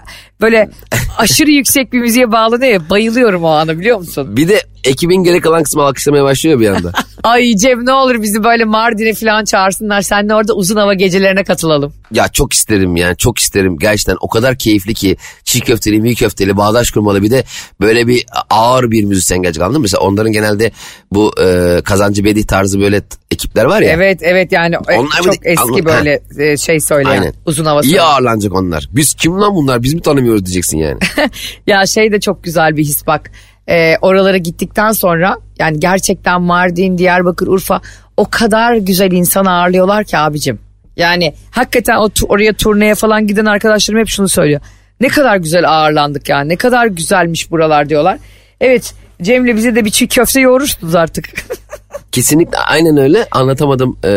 böyle 0.41 0.69
aşırı 1.17 1.51
yüksek 1.51 1.93
bir 1.93 1.99
müziğe 1.99 2.31
bağlanıyor 2.31 2.71
ya. 2.71 2.89
Bayılıyorum 2.89 3.43
o 3.43 3.47
anı 3.47 3.79
biliyor 3.79 3.97
musun? 3.97 4.37
Bir 4.37 4.47
de 4.47 4.61
ekibin 4.83 5.23
geri 5.23 5.41
kalan 5.41 5.63
kısmı 5.63 5.83
alkışlamaya 5.83 6.23
başlıyor 6.23 6.59
bir 6.59 6.69
anda. 6.69 6.91
Ay 7.23 7.55
Cem 7.55 7.85
ne 7.85 7.93
olur 7.93 8.21
bizi 8.21 8.43
böyle 8.43 8.65
Mardin'e 8.65 9.13
falan 9.13 9.45
çağırsınlar. 9.45 10.01
Sen 10.01 10.29
de 10.29 10.35
orada 10.35 10.53
uzun 10.53 10.75
hava 10.75 10.93
gecelerine 10.93 11.43
katılalım. 11.43 11.93
ya 12.11 12.27
çok 12.27 12.53
isterim 12.53 12.95
yani 12.95 13.17
çok 13.17 13.39
isterim. 13.39 13.77
Gerçekten 13.77 14.17
o 14.21 14.29
kadar 14.29 14.55
keyifli 14.57 14.93
ki 14.93 15.17
çiğ 15.43 15.59
köfteli, 15.61 16.01
mi 16.01 16.15
köfteli, 16.15 16.57
bağdaş 16.57 16.91
kurmalı 16.91 17.21
bir 17.23 17.31
de 17.31 17.43
böyle 17.81 18.07
bir 18.07 18.25
ağır 18.49 18.91
bir 18.91 19.03
müzisyen 19.03 19.41
gerçekten 19.41 19.65
anladın 19.65 19.79
mı? 19.81 19.83
Mesela 19.83 20.01
onların 20.01 20.31
genelde 20.31 20.71
bu 21.11 21.31
e, 21.41 21.81
Kazancı 21.83 22.23
Bedi 22.25 22.47
tarzı 22.47 22.79
böyle 22.81 23.01
ekipler 23.31 23.65
var 23.65 23.81
ya. 23.81 23.89
Evet 23.91 24.19
evet 24.21 24.51
yani 24.51 24.75
e, 24.89 24.97
Onlar 24.97 25.21
çok 25.23 25.33
de- 25.33 25.49
eski 25.51 25.63
Allah- 25.63 25.85
böyle 25.85 26.19
e, 26.39 26.57
şey 26.57 26.79
söyleyen 26.79 27.11
Aynen. 27.21 27.33
uzun 27.45 27.65
hava 27.65 27.81
İyi 27.81 28.01
ağırlanacak 28.01 28.53
onlar. 28.53 28.87
Biz 28.91 29.13
kim 29.13 29.41
lan 29.41 29.55
bunlar? 29.55 29.83
Biz 29.83 29.93
mi 29.93 30.01
tanımıyoruz 30.01 30.24
diyeceksin 30.25 30.77
yani. 30.77 30.99
Ya 31.67 31.85
şey 31.85 32.11
de 32.11 32.19
çok 32.19 32.43
güzel 32.43 32.77
bir 32.77 32.83
his 32.83 33.07
bak. 33.07 33.31
Ee, 33.69 33.97
oralara 34.01 34.37
gittikten 34.37 34.91
sonra 34.91 35.35
yani 35.59 35.79
gerçekten 35.79 36.41
Mardin, 36.41 36.97
Diyarbakır, 36.97 37.47
Urfa 37.47 37.81
o 38.17 38.29
kadar 38.29 38.75
güzel 38.75 39.11
insan 39.11 39.45
ağırlıyorlar 39.45 40.03
ki 40.03 40.17
abicim. 40.17 40.59
Yani 40.97 41.33
hakikaten 41.51 41.97
o 41.97 42.09
oraya 42.27 42.53
turneye 42.53 42.95
falan 42.95 43.27
giden 43.27 43.45
arkadaşlarım 43.45 43.99
hep 43.99 44.07
şunu 44.07 44.29
söylüyor. 44.29 44.61
Ne 44.99 45.07
kadar 45.07 45.37
güzel 45.37 45.69
ağırlandık 45.69 46.29
yani 46.29 46.49
ne 46.49 46.55
kadar 46.55 46.87
güzelmiş 46.87 47.51
buralar 47.51 47.89
diyorlar. 47.89 48.17
Evet 48.61 48.93
Cem'le 49.21 49.55
bize 49.55 49.75
de 49.75 49.85
bir 49.85 49.89
çiğ 49.89 50.07
köfte 50.07 50.41
yoğurursunuz 50.41 50.95
artık. 50.95 51.25
Kesinlikle 52.11 52.57
aynen 52.57 52.97
öyle. 52.97 53.27
Anlatamadım 53.31 53.97
e, 54.03 54.09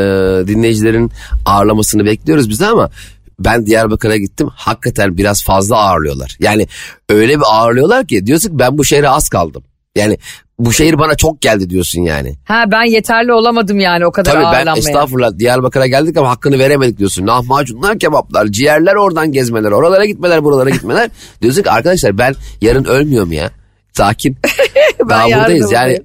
dinleyicilerin 0.49 1.12
ağırlamasını 1.47 2.05
bekliyoruz 2.05 2.50
biz 2.50 2.61
de 2.61 2.67
ama 2.67 2.91
ben 3.38 3.66
Diyarbakır'a 3.66 4.16
gittim. 4.16 4.49
Hakikaten 4.54 5.16
biraz 5.16 5.45
fazla 5.45 5.76
ağırlıyorlar. 5.76 6.37
Yani 6.40 6.66
öyle 7.09 7.37
bir 7.37 7.45
ağırlıyorlar 7.47 8.07
ki 8.07 8.26
diyorsun 8.26 8.49
ki 8.49 8.59
ben 8.59 8.78
bu 8.78 8.85
şehre 8.85 9.09
az 9.09 9.28
kaldım. 9.28 9.64
Yani 9.97 10.18
bu 10.59 10.73
şehir 10.73 10.99
bana 10.99 11.14
çok 11.14 11.40
geldi 11.40 11.71
diyorsun 11.71 12.02
yani. 12.02 12.35
ha 12.45 12.64
ben 12.73 12.83
yeterli 12.83 13.33
olamadım 13.33 13.80
yani 13.80 14.07
o 14.07 14.12
kadar 14.12 14.33
Tabii 14.33 14.66
ben 14.66 14.76
estağfurullah 14.76 15.38
Diyarbakır'a 15.38 15.87
geldik 15.87 16.16
ama 16.16 16.30
hakkını 16.30 16.59
veremedik 16.59 16.99
diyorsun. 16.99 17.26
Lahmacunlar, 17.26 17.99
kebaplar, 17.99 18.47
ciğerler 18.47 18.95
oradan 18.95 19.33
gezmeler, 19.33 19.71
oralara 19.71 20.04
gitmeler, 20.04 20.45
buralara 20.45 20.71
gitmeler. 20.71 21.11
diyorsun 21.42 21.62
ki 21.62 21.71
arkadaşlar 21.71 22.18
ben 22.18 22.35
yarın 22.61 22.85
ölmüyorum 22.85 23.33
ya. 23.33 23.50
Sakin. 23.92 24.38
Daha 25.09 25.26
buradayız 25.26 25.71
da 25.71 25.75
yani. 25.75 26.02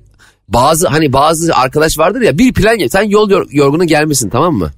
Bazı 0.48 0.88
hani 0.88 1.14
bazı 1.14 1.56
arkadaş 1.56 1.98
vardır 1.98 2.22
ya 2.22 2.38
bir 2.38 2.54
plan 2.54 2.80
yap. 2.80 2.92
Sen 2.92 3.04
yol 3.04 3.30
yor- 3.30 3.48
yorgunu 3.52 3.86
gelmişsin 3.86 4.30
tamam 4.30 4.54
mı? 4.54 4.72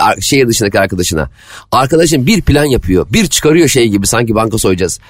Ar- 0.00 0.20
şehir 0.20 0.48
dışındaki 0.48 0.80
arkadaşına. 0.80 1.30
Arkadaşın 1.72 2.26
bir 2.26 2.42
plan 2.42 2.64
yapıyor. 2.64 3.06
Bir 3.10 3.26
çıkarıyor 3.26 3.68
şey 3.68 3.88
gibi 3.88 4.06
sanki 4.06 4.34
banka 4.34 4.58
soyacağız. 4.58 5.00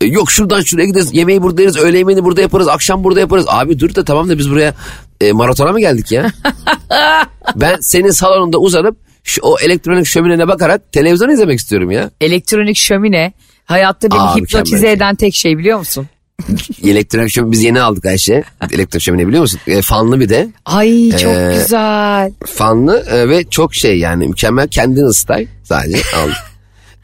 Ee, 0.00 0.06
yok 0.06 0.30
şuradan 0.30 0.60
şuraya 0.62 0.86
gideriz. 0.86 1.14
Yemeği 1.14 1.42
burada 1.42 1.62
yeriz. 1.62 1.76
Öğle 1.76 1.98
yemeğini 1.98 2.24
burada 2.24 2.40
yaparız. 2.40 2.68
Akşam 2.68 3.04
burada 3.04 3.20
yaparız. 3.20 3.44
Abi 3.48 3.78
dur 3.78 3.94
da 3.94 4.04
tamam 4.04 4.28
da 4.28 4.38
biz 4.38 4.50
buraya 4.50 4.74
e, 5.20 5.32
maratona 5.32 5.72
mı 5.72 5.80
geldik 5.80 6.12
ya? 6.12 6.32
ben 7.56 7.76
senin 7.80 8.10
salonunda 8.10 8.58
uzanıp 8.58 8.96
şu, 9.24 9.40
o 9.42 9.58
elektronik 9.58 10.06
şöminene 10.06 10.48
bakarak 10.48 10.92
televizyon 10.92 11.28
izlemek 11.28 11.58
istiyorum 11.58 11.90
ya. 11.90 12.10
Elektronik 12.20 12.76
şömine 12.76 13.32
hayatta 13.64 14.10
beni 14.10 14.20
Aa, 14.20 14.36
hipnotize 14.36 14.76
mükemmel. 14.76 14.96
eden 14.96 15.14
tek 15.14 15.34
şey 15.34 15.58
biliyor 15.58 15.78
musun? 15.78 16.06
elektrik 16.84 17.30
şömine 17.30 17.52
biz 17.52 17.62
yeni 17.64 17.80
aldık 17.80 18.06
Ayşe. 18.06 18.44
Elektrik 18.72 19.02
şömine 19.02 19.26
biliyor 19.28 19.42
musun? 19.42 19.60
E, 19.66 19.82
fanlı 19.82 20.20
bir 20.20 20.28
de. 20.28 20.48
Ay 20.64 21.10
çok 21.10 21.32
Ee, 21.32 21.54
güzel. 21.58 22.32
Fanlı 22.46 22.98
e, 23.10 23.28
ve 23.28 23.44
çok 23.50 23.74
şey 23.74 23.98
yani 23.98 24.26
mükemmel 24.28 24.68
kendin 24.68 25.04
ısıtay 25.06 25.46
sadece 25.64 25.96
aldık. 26.16 26.36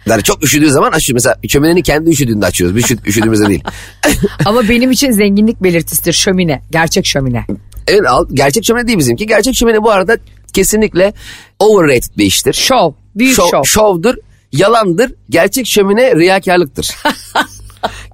Yani 0.07 0.23
çok 0.23 0.45
üşüdüğü 0.45 0.71
zaman 0.71 0.93
açıyor. 0.93 1.15
Mesela 1.15 1.37
şöminenin 1.49 1.83
kendi 1.83 2.11
üşüdüğünde 2.11 2.47
açıyoruz. 2.47 2.77
Biz 2.77 2.85
üşü- 2.85 3.07
üşüdüğümüzde 3.07 3.49
değil. 3.49 3.63
Ama 4.45 4.69
benim 4.69 4.91
için 4.91 5.11
zenginlik 5.11 5.63
belirtisidir 5.63 6.13
şömine. 6.13 6.63
Gerçek 6.71 7.07
şömine. 7.07 7.47
evet 7.89 8.03
al, 8.09 8.27
gerçek 8.33 8.65
şömine 8.65 8.87
değil 8.87 8.99
bizimki. 8.99 9.27
Gerçek 9.27 9.55
şömine 9.55 9.83
bu 9.83 9.91
arada 9.91 10.17
kesinlikle 10.53 11.15
overrated 11.59 12.19
bir 12.19 12.25
iştir. 12.25 12.53
Şov. 12.53 12.93
Büyük 13.17 13.39
Şov- 13.39 13.51
şov. 13.51 13.65
Şovdur, 13.65 14.15
yalandır. 14.53 15.13
Gerçek 15.31 15.67
şömine 15.67 16.17
riyakarlıktır. 16.17 16.91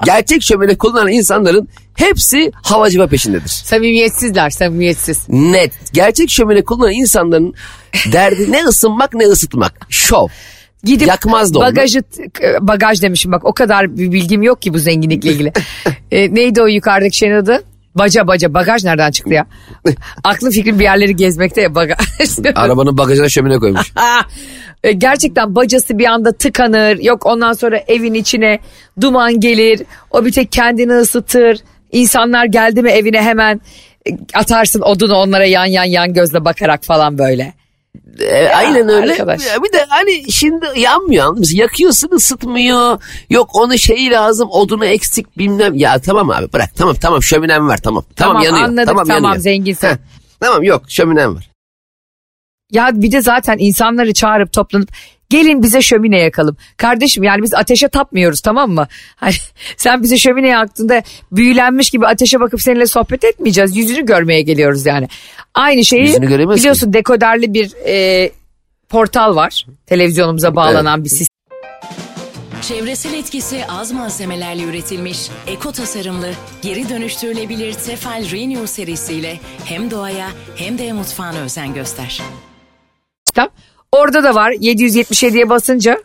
Gerçek 0.05 0.43
şömine 0.43 0.75
kullanan 0.79 1.09
insanların 1.09 1.69
hepsi 1.95 2.53
havacıva 2.55 3.07
peşindedir. 3.07 3.49
Samimiyetsizler 3.49 4.51
samimiyetsiz. 4.51 5.29
Net. 5.29 5.73
Gerçek 5.93 6.31
şömine 6.31 6.65
kullanan 6.65 6.93
insanların 6.93 7.55
derdi 8.13 8.53
ne 8.53 8.65
ısınmak 8.65 9.15
ne 9.15 9.25
ısıtmak. 9.25 9.87
Şov. 9.89 10.29
Gidip 10.85 11.09
Yakmaz 11.09 11.55
da 11.55 11.61
bagajı 11.61 12.03
bagaj 12.61 13.03
demişim 13.03 13.33
bak 13.33 13.45
o 13.45 13.53
kadar 13.53 13.97
bir 13.97 14.13
bilgim 14.13 14.43
yok 14.43 14.63
ki 14.63 14.75
bu 14.75 14.79
zenginlikle 14.79 15.31
ilgili. 15.31 15.53
e, 16.11 16.35
neydi 16.35 16.63
o 16.63 16.67
yukarıdaki 16.67 17.17
şeyin 17.17 17.33
adı? 17.33 17.63
Baca 17.99 18.27
baca 18.27 18.55
bagaj 18.55 18.85
nereden 18.85 19.11
çıktı 19.11 19.35
ya? 19.35 19.47
Aklım 20.25 20.51
fikrim 20.51 20.79
bir 20.79 20.85
yerleri 20.85 21.17
gezmekte 21.17 21.61
ya 21.63 21.75
bagaj. 21.75 21.97
Arabanın 22.55 22.99
bagajına 22.99 23.29
şömine 23.29 23.59
koymuş. 23.59 23.93
E, 24.85 24.93
Gerçekten 24.93 25.55
bacası 25.55 25.99
bir 25.99 26.05
anda 26.07 26.33
tıkanır. 26.33 26.99
Yok 26.99 27.27
ondan 27.27 27.53
sonra 27.53 27.79
evin 27.89 28.15
içine 28.15 28.59
duman 29.01 29.41
gelir. 29.41 29.83
O 30.11 30.25
bir 30.25 30.33
tek 30.33 30.53
kendini 30.53 30.93
ısıtır. 30.93 31.59
İnsanlar 31.93 32.45
geldi 32.45 32.83
mi 32.83 32.91
evine 32.91 33.23
hemen 33.23 33.61
e, 34.09 34.11
atarsın 34.35 34.81
odunu 34.81 35.15
onlara 35.15 35.45
yan 35.45 35.65
yan 35.67 35.85
yan 35.85 36.13
gözle 36.15 36.45
bakarak 36.45 36.85
falan 36.85 37.19
böyle. 37.19 37.53
E, 38.21 38.49
aynen 38.49 38.89
öyle. 38.89 39.13
arkadaş. 39.13 39.47
Ya 39.47 39.63
Bir 39.63 39.73
de 39.73 39.87
hani 39.89 40.33
şimdi 40.33 40.67
yanmıyor 40.77 41.31
mı? 41.33 41.41
Yakıyorsun 41.53 42.11
ısıtmıyor. 42.13 43.03
Yok 43.31 43.51
onu 43.55 43.79
şeyi 43.79 44.11
lazım 44.11 44.49
odunu 44.51 44.85
eksik 44.85 45.39
bilmem. 45.39 45.75
Ya 45.75 45.99
tamam 45.99 46.31
abi 46.31 46.53
bırak 46.53 46.71
tamam 46.77 46.95
tamam 47.01 47.23
şöminem 47.23 47.69
var 47.69 47.77
tamam. 47.83 48.05
Tamam, 48.17 48.33
Tamam, 48.35 48.43
yanıyor. 48.43 48.69
anladık, 48.69 48.87
tamam, 48.89 49.07
tamam, 49.07 49.25
yanıyor. 49.25 49.43
zenginsin. 49.43 49.89
Heh, 49.89 49.97
tamam 50.41 50.63
yok 50.63 50.83
şöminem 50.89 51.35
var. 51.37 51.51
Ya 52.73 52.91
bir 52.95 53.13
de 53.13 53.23
zaten 53.23 53.57
insanları 53.59 54.13
çağırıp 54.13 54.53
toplanıp 54.53 54.89
gelin 55.31 55.63
bize 55.63 55.83
şömine 55.83 56.19
yakalım. 56.19 56.57
Kardeşim 56.77 57.23
yani 57.23 57.43
biz 57.43 57.55
ateşe 57.55 57.89
tapmıyoruz 57.89 58.41
tamam 58.41 58.71
mı? 58.71 58.89
Hani 59.17 59.35
sen 59.77 60.03
bize 60.03 60.19
şömine 60.19 60.49
yaktığında 60.49 61.03
büyülenmiş 61.33 61.91
gibi 61.91 62.07
ateşe 62.07 62.41
bakıp 62.41 62.63
seninle 62.63 62.87
sohbet 62.87 63.25
etmeyeceğiz. 63.25 63.77
Yüzünü 63.77 64.07
görmeye 64.07 64.43
geliyoruz 64.43 64.87
yani. 64.87 65.09
Aynı 65.55 65.85
şeyi 65.85 66.21
göremez 66.21 66.55
ki. 66.55 66.61
biliyorsun 66.61 66.93
dekoderli 66.93 67.55
bir 67.55 67.73
e, 67.87 68.31
portal 68.89 69.37
var. 69.37 69.67
Televizyonumuza 69.87 70.57
bağlanan 70.57 71.05
bir 71.05 71.09
sistem. 71.09 71.39
Çevresel 72.63 73.15
etkisi 73.15 73.65
az 73.69 73.93
malzemelerle 73.93 74.63
üretilmiş, 74.63 75.19
eko 75.47 75.73
tasarımlı, 75.73 76.31
geri 76.63 76.89
dönüştürülebilir 76.89 77.73
Tefal 77.73 78.31
Renew 78.31 78.67
serisiyle 78.67 79.41
hem 79.65 79.91
doğaya 79.91 80.29
hem 80.57 80.79
de 80.79 80.93
mutfağına 80.93 81.39
özen 81.39 81.75
göster. 81.75 82.23
Orada 83.93 84.25
da 84.25 84.35
var 84.35 84.53
777'ye 84.53 85.49
basınca 85.49 85.99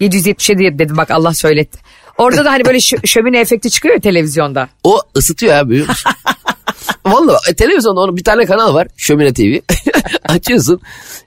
777 0.00 0.78
dedim 0.78 0.96
bak 0.96 1.10
Allah 1.10 1.34
söyletti. 1.34 1.78
Orada 2.18 2.44
da 2.44 2.52
hani 2.52 2.64
böyle 2.64 2.78
şö- 2.78 3.06
şömine 3.06 3.40
efekti 3.40 3.70
çıkıyor 3.70 3.94
ya 3.94 4.00
televizyonda. 4.00 4.68
O 4.84 5.00
ısıtıyor 5.16 5.54
abi? 5.54 5.84
Vallahi 7.06 7.36
e, 7.50 7.54
televizyonda 7.54 8.00
onun 8.00 8.16
bir 8.16 8.24
tane 8.24 8.46
kanal 8.46 8.74
var 8.74 8.88
Şömine 8.96 9.32
TV. 9.32 9.58
Açıyorsun 10.28 10.80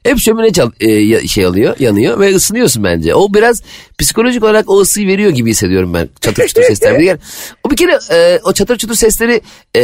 hep 0.03 0.19
şömine 0.19 0.53
çal, 0.53 0.71
e, 0.79 1.27
şey 1.27 1.45
alıyor 1.45 1.75
yanıyor 1.79 2.19
ve 2.19 2.35
ısınıyorsun 2.35 2.83
bence. 2.83 3.15
O 3.15 3.33
biraz 3.33 3.63
psikolojik 3.99 4.43
olarak 4.43 4.69
o 4.69 4.79
ısıyı 4.81 5.07
veriyor 5.07 5.31
gibi 5.31 5.49
hissediyorum 5.49 5.93
ben 5.93 6.09
çatır 6.21 6.47
çutur 6.47 6.63
sesler. 6.63 6.99
Kere, 6.99 7.17
o 7.63 7.71
bir 7.71 7.75
kere 7.75 7.99
e, 8.11 8.39
o 8.43 8.53
çatır 8.53 8.77
çutur 8.77 8.95
sesleri 8.95 9.41
e, 9.75 9.81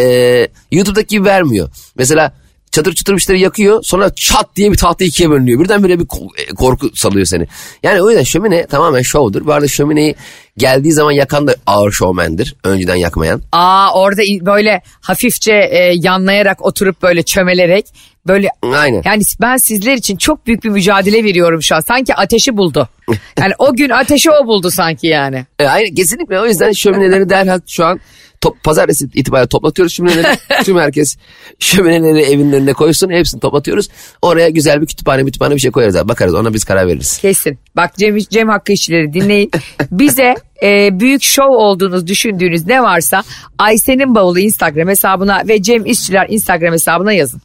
YouTube'daki 0.71 1.07
gibi 1.07 1.25
vermiyor. 1.25 1.69
Mesela 1.95 2.33
çatır 2.73 2.93
çutur 2.93 3.15
bir 3.15 3.19
şeyleri 3.19 3.43
yakıyor 3.43 3.83
sonra 3.83 4.15
çat 4.15 4.55
diye 4.55 4.71
bir 4.71 4.77
tahta 4.77 5.05
ikiye 5.05 5.29
bölünüyor. 5.29 5.59
Birdenbire 5.59 5.99
bir 5.99 6.05
e, 6.37 6.45
korku 6.55 6.89
salıyor 6.95 7.25
seni. 7.25 7.47
Yani 7.83 8.01
o 8.01 8.09
yüzden 8.09 8.23
şömine 8.23 8.67
tamamen 8.67 9.01
şovdur. 9.01 9.45
Bu 9.45 9.53
arada 9.53 9.67
şömineyi 9.67 10.15
geldiği 10.57 10.91
zaman 10.91 11.11
yakan 11.11 11.47
da 11.47 11.55
ağır 11.65 11.91
şovmendir. 11.91 12.55
Önceden 12.63 12.95
yakmayan. 12.95 13.41
Aa 13.51 13.99
orada 13.99 14.21
böyle 14.21 14.81
hafifçe 15.01 15.53
e, 15.53 15.93
yanlayarak 15.95 16.65
oturup 16.65 17.01
böyle 17.01 17.23
çömelerek 17.23 17.85
böyle 18.27 18.49
Aynen. 18.61 19.01
yani 19.05 19.23
ben 19.41 19.57
sizler 19.57 19.93
için 19.93 20.17
çok 20.17 20.47
büyük 20.47 20.63
bir 20.63 20.69
mücadele 20.69 21.23
veriyorum 21.23 21.61
şu 21.61 21.75
an. 21.75 21.79
Sanki 21.81 22.15
ateşi 22.15 22.57
buldu. 22.57 22.89
Yani 23.39 23.53
o 23.57 23.75
gün 23.75 23.89
ateşi 23.89 24.31
o 24.31 24.47
buldu 24.47 24.71
sanki 24.71 25.07
yani. 25.07 25.45
E, 25.59 25.65
aynen 25.65 25.95
kesinlikle 25.95 26.39
o 26.39 26.45
yüzden 26.45 26.71
şömineleri 26.71 27.29
derhal 27.29 27.59
şu 27.67 27.85
an 27.85 27.99
top, 28.43 28.63
pazartesi 28.63 29.09
itibariyle 29.13 29.47
toplatıyoruz 29.47 29.93
şömineleri. 29.93 30.37
Tüm 30.63 30.77
herkes 30.77 31.17
şömineleri 31.59 32.21
evinin 32.21 32.51
önüne 32.51 32.73
koysun 32.73 33.09
hepsini 33.09 33.39
toplatıyoruz. 33.39 33.89
Oraya 34.21 34.49
güzel 34.49 34.81
bir 34.81 34.85
kütüphane 34.85 35.25
kütüphane 35.25 35.55
bir 35.55 35.59
şey 35.59 35.71
koyarız 35.71 35.95
abi. 35.95 36.09
Bakarız 36.09 36.33
ona 36.33 36.53
biz 36.53 36.63
karar 36.63 36.87
veririz. 36.87 37.17
Kesin. 37.17 37.59
Bak 37.75 37.95
Cem, 37.97 38.17
Cem 38.17 38.49
Hakkı 38.49 38.71
işçileri 38.71 39.13
dinleyin. 39.13 39.51
Bize 39.91 40.35
e, 40.63 40.99
büyük 40.99 41.23
şov 41.23 41.49
olduğunuz 41.49 42.07
düşündüğünüz 42.07 42.65
ne 42.65 42.83
varsa 42.83 43.23
Aysen'in 43.57 44.15
bavulu 44.15 44.39
Instagram 44.39 44.87
hesabına 44.87 45.43
ve 45.47 45.61
Cem 45.61 45.85
İşçiler 45.85 46.25
Instagram 46.29 46.73
hesabına 46.73 47.13
yazın. 47.13 47.41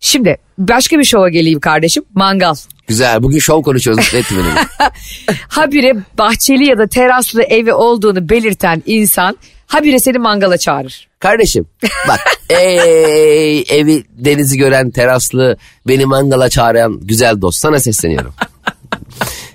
Şimdi 0.00 0.36
başka 0.58 0.98
bir 0.98 1.04
şova 1.04 1.28
geleyim 1.28 1.60
kardeşim. 1.60 2.04
Mangal. 2.14 2.54
Güzel 2.86 3.22
bugün 3.22 3.38
şov 3.38 3.62
konuşuyoruz. 3.62 4.12
Habire 5.48 5.96
bahçeli 6.18 6.64
ya 6.64 6.78
da 6.78 6.86
teraslı 6.86 7.42
evi 7.42 7.72
olduğunu 7.72 8.28
belirten 8.28 8.82
insan 8.86 9.36
habire 9.68 9.98
seni 9.98 10.18
mangala 10.18 10.58
çağırır. 10.58 11.08
Kardeşim 11.18 11.66
bak 12.08 12.20
ey 12.50 13.58
evi 13.68 14.04
denizi 14.10 14.56
gören 14.58 14.90
teraslı 14.90 15.56
beni 15.88 16.06
mangala 16.06 16.48
çağıran 16.48 17.00
güzel 17.02 17.40
dost 17.40 17.58
sana 17.58 17.80
sesleniyorum. 17.80 18.34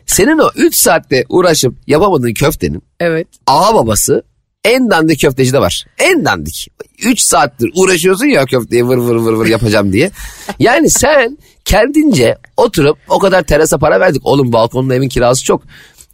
Senin 0.05 0.37
o 0.37 0.49
3 0.55 0.75
saatte 0.75 1.25
uğraşıp 1.29 1.73
yapamadığın 1.87 2.33
köftenin 2.33 2.83
Evet. 2.99 3.27
ağa 3.47 3.73
babası 3.75 4.23
en 4.63 4.89
dandik 4.91 5.21
köfteci 5.21 5.53
de 5.53 5.59
var. 5.59 5.85
En 5.99 6.25
dandik. 6.25 6.67
3 7.03 7.19
saattir 7.21 7.71
uğraşıyorsun 7.75 8.25
ya 8.25 8.45
köfteyi 8.45 8.87
vır 8.87 8.97
vır 8.97 9.15
vır 9.15 9.33
vır 9.33 9.45
yapacağım 9.45 9.93
diye. 9.93 10.11
Yani 10.59 10.89
sen 10.89 11.37
kendince 11.65 12.37
oturup 12.57 12.97
o 13.09 13.19
kadar 13.19 13.43
terasa 13.43 13.77
para 13.77 13.99
verdik. 13.99 14.21
Oğlum 14.25 14.53
balkonda 14.53 14.95
evin 14.95 15.09
kirası 15.09 15.43
çok. 15.43 15.63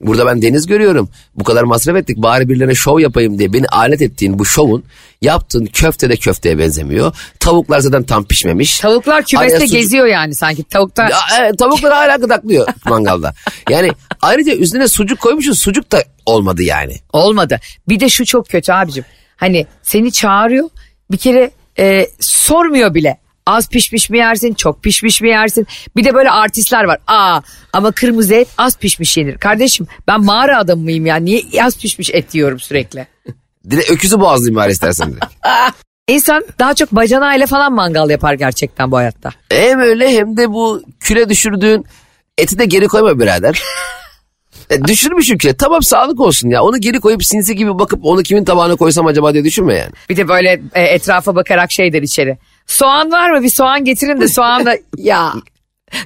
Burada 0.01 0.25
ben 0.25 0.41
deniz 0.41 0.65
görüyorum. 0.67 1.09
Bu 1.35 1.43
kadar 1.43 1.63
masraf 1.63 1.95
ettik. 1.95 2.17
Bari 2.17 2.49
birilerine 2.49 2.75
şov 2.75 2.99
yapayım 2.99 3.39
diye 3.39 3.53
beni 3.53 3.67
alet 3.67 4.01
ettiğin 4.01 4.39
bu 4.39 4.45
şovun 4.45 4.83
yaptığın 5.21 5.65
köfte 5.65 6.09
de 6.09 6.15
köfteye 6.17 6.57
benzemiyor. 6.59 7.15
Tavuklar 7.39 7.79
zaten 7.79 8.03
tam 8.03 8.25
pişmemiş. 8.25 8.79
Tavuklar 8.79 9.25
kümeste 9.25 9.55
Araya 9.55 9.65
sucuk- 9.65 9.71
geziyor 9.77 10.05
yani 10.05 10.35
sanki. 10.35 10.63
Tavukta 10.63 11.03
ya, 11.03 11.17
evet, 11.39 11.59
tavuklar 11.59 11.93
hala 11.93 12.15
gıdaklıyor 12.15 12.67
mangalda. 12.85 13.33
Yani 13.69 13.89
ayrıca 14.21 14.53
üstüne 14.53 14.87
sucuk 14.87 15.19
koymuşsun 15.19 15.53
sucuk 15.53 15.91
da 15.91 16.03
olmadı 16.25 16.63
yani. 16.63 16.95
olmadı. 17.13 17.59
Bir 17.89 17.99
de 17.99 18.09
şu 18.09 18.25
çok 18.25 18.49
kötü 18.49 18.71
abicim. 18.71 19.05
Hani 19.37 19.67
seni 19.83 20.11
çağırıyor 20.11 20.69
bir 21.11 21.17
kere 21.17 21.51
e, 21.79 22.07
sormuyor 22.19 22.93
bile. 22.93 23.17
Az 23.49 23.69
pişmiş 23.69 24.09
mi 24.09 24.17
yersin, 24.17 24.53
çok 24.53 24.83
pişmiş 24.83 25.21
mi 25.21 25.29
yersin? 25.29 25.67
Bir 25.95 26.03
de 26.03 26.13
böyle 26.13 26.31
artistler 26.31 26.83
var. 26.83 26.97
Aa 27.07 27.41
ama 27.73 27.91
kırmızı 27.91 28.33
et 28.33 28.47
az 28.57 28.77
pişmiş 28.77 29.17
yenir. 29.17 29.37
Kardeşim 29.37 29.87
ben 30.07 30.21
mağara 30.21 30.59
adamı 30.59 30.83
mıyım 30.83 31.05
ya? 31.05 31.15
Niye 31.15 31.43
az 31.63 31.77
pişmiş 31.77 32.09
et 32.13 32.35
yiyorum 32.35 32.59
sürekli? 32.59 33.07
Direkt 33.69 33.91
öküzü 33.91 34.19
boğazlayayım 34.19 34.55
bari 34.55 34.71
istersen 34.71 35.11
direkt. 35.11 35.25
İnsan 36.07 36.45
daha 36.59 36.73
çok 36.73 36.91
bacanağıyla 36.91 37.47
falan 37.47 37.73
mangal 37.73 38.09
yapar 38.09 38.33
gerçekten 38.33 38.91
bu 38.91 38.97
hayatta. 38.97 39.29
Hem 39.51 39.79
öyle 39.79 40.13
hem 40.13 40.37
de 40.37 40.49
bu 40.51 40.83
küle 40.99 41.29
düşürdüğün 41.29 41.85
eti 42.37 42.59
de 42.59 42.65
geri 42.65 42.87
koyma 42.87 43.19
birader. 43.19 43.61
E, 44.69 44.83
düşürmüşüm 44.83 45.37
küle. 45.37 45.53
Tamam 45.53 45.83
sağlık 45.83 46.19
olsun 46.19 46.49
ya. 46.49 46.63
Onu 46.63 46.77
geri 46.81 46.99
koyup 46.99 47.25
sinsi 47.25 47.55
gibi 47.55 47.79
bakıp 47.79 48.05
onu 48.05 48.23
kimin 48.23 48.45
tabağına 48.45 48.75
koysam 48.75 49.05
acaba 49.05 49.33
diye 49.33 49.43
düşünme 49.43 49.73
yani. 49.73 49.91
Bir 50.09 50.17
de 50.17 50.27
böyle 50.27 50.61
e, 50.73 50.81
etrafa 50.81 51.35
bakarak 51.35 51.71
şey 51.71 51.93
der 51.93 52.01
içeri. 52.01 52.37
Soğan 52.69 53.11
var 53.11 53.31
mı? 53.31 53.43
Bir 53.43 53.49
soğan 53.49 53.85
getirin 53.85 54.21
de 54.21 54.27
soğanla 54.27 54.75
ya 54.97 55.33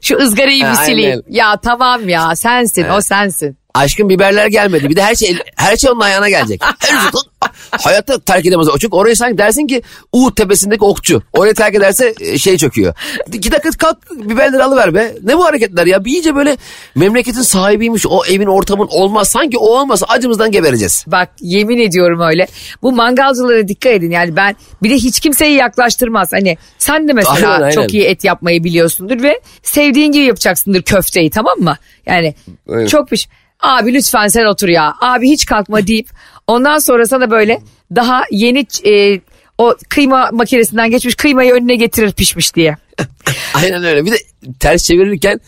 şu 0.01 0.17
ızgarayı 0.17 0.63
bir 0.63 0.73
sileyim. 0.73 1.23
Ya 1.29 1.57
tamam 1.57 2.09
ya 2.09 2.35
sensin 2.35 2.89
o 2.89 3.01
sensin. 3.01 3.57
Aşkın 3.73 4.09
biberler 4.09 4.47
gelmedi. 4.47 4.89
Bir 4.89 4.95
de 4.95 5.03
her 5.03 5.15
şey 5.15 5.37
her 5.55 5.77
şey 5.77 5.91
onun 5.91 5.99
ayağına 5.99 6.29
gelecek. 6.29 6.61
Her 6.79 7.11
Hayatta 7.71 8.19
terk 8.19 8.45
edemez 8.45 8.67
o. 8.69 8.77
Çünkü 8.77 8.95
orayı 8.95 9.15
sanki 9.15 9.37
dersin 9.37 9.67
ki 9.67 9.81
Uğut 10.11 10.35
tepesindeki 10.35 10.85
okçu. 10.85 11.23
Orayı 11.33 11.53
terk 11.53 11.75
ederse 11.75 12.13
e, 12.19 12.37
şey 12.37 12.57
çöküyor. 12.57 12.93
İki 13.33 13.51
dakika 13.51 13.69
kalk 13.71 13.97
biberleri 14.11 14.63
alıver 14.63 14.93
be. 14.95 15.15
Ne 15.23 15.37
bu 15.37 15.45
hareketler 15.45 15.85
ya? 15.85 16.05
Bir 16.05 16.11
iyice 16.11 16.35
böyle 16.35 16.57
memleketin 16.95 17.41
sahibiymiş. 17.41 18.05
O 18.07 18.25
evin 18.25 18.45
ortamın 18.47 18.87
olmaz. 18.91 19.27
Sanki 19.27 19.57
o 19.57 19.65
olmasa 19.79 20.05
acımızdan 20.09 20.51
gebereceğiz. 20.51 21.05
Bak 21.07 21.29
yemin 21.41 21.77
ediyorum 21.77 22.19
öyle. 22.21 22.47
Bu 22.81 22.91
mangalcılara 22.91 23.67
dikkat 23.67 23.91
edin. 23.91 24.11
Yani 24.11 24.35
ben 24.35 24.55
bir 24.83 24.89
de 24.89 24.95
hiç 24.95 25.19
kimseyi 25.19 25.53
yaklaştırmaz. 25.55 26.33
Hani 26.33 26.57
sen 26.77 27.07
de 27.07 27.13
mesela 27.13 27.49
Aynen, 27.49 27.61
aynen. 27.61 27.75
çok 27.75 27.93
iyi 27.93 28.03
et 28.03 28.23
yapmayı 28.23 28.63
biliyorsundur 28.63 29.23
ve 29.23 29.41
sevdiğin 29.63 30.11
gibi 30.11 30.23
yapacaksındır 30.23 30.81
köfteyi 30.81 31.29
tamam 31.29 31.59
mı? 31.59 31.77
Yani 32.05 32.35
Aynen. 32.69 32.85
çok 32.85 33.09
piş. 33.09 33.27
Abi 33.63 33.93
lütfen 33.93 34.27
sen 34.27 34.45
otur 34.45 34.67
ya. 34.67 34.93
Abi 35.01 35.29
hiç 35.29 35.45
kalkma 35.45 35.87
deyip 35.87 36.07
ondan 36.47 36.79
sonra 36.79 37.05
sana 37.05 37.31
böyle 37.31 37.61
daha 37.95 38.23
yeni 38.31 38.65
e, 38.85 39.21
o 39.57 39.75
kıyma 39.89 40.29
makinesinden 40.33 40.91
geçmiş 40.91 41.15
kıymayı 41.15 41.53
önüne 41.53 41.75
getirir 41.75 42.13
pişmiş 42.13 42.55
diye. 42.55 42.77
Aynen 43.53 43.83
öyle. 43.83 44.05
Bir 44.05 44.11
de 44.11 44.17
ters 44.59 44.83
çevirirken 44.83 45.39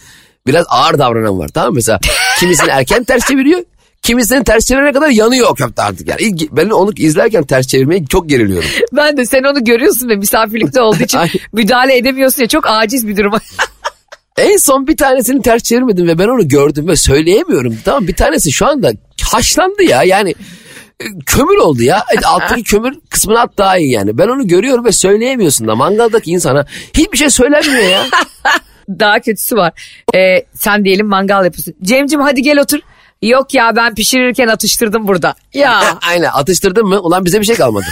biraz 0.48 0.66
ağır 0.70 1.00
davranan 1.00 1.40
var. 1.40 1.48
Tamam 1.48 1.70
mı? 1.70 1.76
Mesela 1.76 2.00
kimisini 2.40 2.70
erken 2.70 3.04
ters 3.04 3.28
çeviriyor. 3.28 3.62
Kimisini 4.02 4.44
ters 4.44 4.66
çevirene 4.66 4.94
kadar 4.94 5.10
yanıyor 5.10 5.48
o 5.50 5.54
köfte 5.54 5.82
artık 5.82 6.08
yani. 6.08 6.22
İlk, 6.22 6.52
ben 6.52 6.70
onu 6.70 6.92
izlerken 6.96 7.44
ters 7.44 7.68
çevirmeye 7.68 8.06
çok 8.06 8.30
geriliyorum. 8.30 8.70
Ben 8.94 9.18
de 9.18 9.26
sen 9.26 9.44
onu 9.44 9.64
görüyorsun 9.64 10.10
ve 10.10 10.16
misafirlikte 10.16 10.82
olduğu 10.82 11.04
için 11.04 11.20
müdahale 11.54 11.98
edemiyorsun 11.98 12.42
ya 12.42 12.48
çok 12.48 12.68
aciz 12.68 13.08
bir 13.08 13.18
durum. 13.18 13.34
En 14.38 14.58
son 14.58 14.88
bir 14.88 14.98
tanesini 14.98 15.42
ters 15.42 15.64
çevirmedim 15.64 16.08
ve 16.08 16.18
ben 16.18 16.28
onu 16.28 16.48
gördüm 16.48 16.88
ve 16.88 16.96
söyleyemiyorum. 16.96 17.78
Tamam 17.86 18.08
bir 18.08 18.16
tanesi 18.16 18.52
şu 18.52 18.68
anda 18.68 18.92
haşlandı 19.24 19.84
ya 19.84 20.04
yani 20.04 20.36
e, 21.00 21.06
kömür 21.26 21.58
oldu 21.58 21.82
ya. 21.84 22.04
E, 22.16 22.26
Alttaki 22.26 22.64
kömür 22.72 22.96
kısmını 23.10 23.40
at 23.40 23.58
daha 23.58 23.78
iyi 23.78 23.92
yani. 23.92 24.18
Ben 24.18 24.28
onu 24.28 24.48
görüyorum 24.48 24.86
ve 24.86 24.92
söyleyemiyorsun 24.92 25.68
da 25.68 25.76
mangaldaki 25.76 26.32
insana 26.32 26.66
hiçbir 26.94 27.18
şey 27.18 27.30
söylenmiyor 27.30 27.84
ya. 27.90 28.06
Daha 28.90 29.20
kötüsü 29.20 29.56
var. 29.56 29.74
Ee, 30.16 30.46
sen 30.54 30.86
diyelim 30.86 31.08
mangal 31.08 31.46
yapıyorsun. 31.46 31.74
Cemcim 31.84 32.22
hadi 32.22 32.42
gel 32.42 32.60
otur. 32.60 32.80
Yok 33.22 33.54
ya 33.54 33.76
ben 33.76 33.96
pişirirken 33.96 34.48
atıştırdım 34.48 35.08
burada. 35.08 35.36
Ya 35.54 35.82
Aynen 36.10 36.30
atıştırdın 36.34 36.88
mı? 36.88 37.00
Ulan 37.00 37.26
bize 37.26 37.42
bir 37.42 37.46
şey 37.46 37.56
kalmadı. 37.56 37.86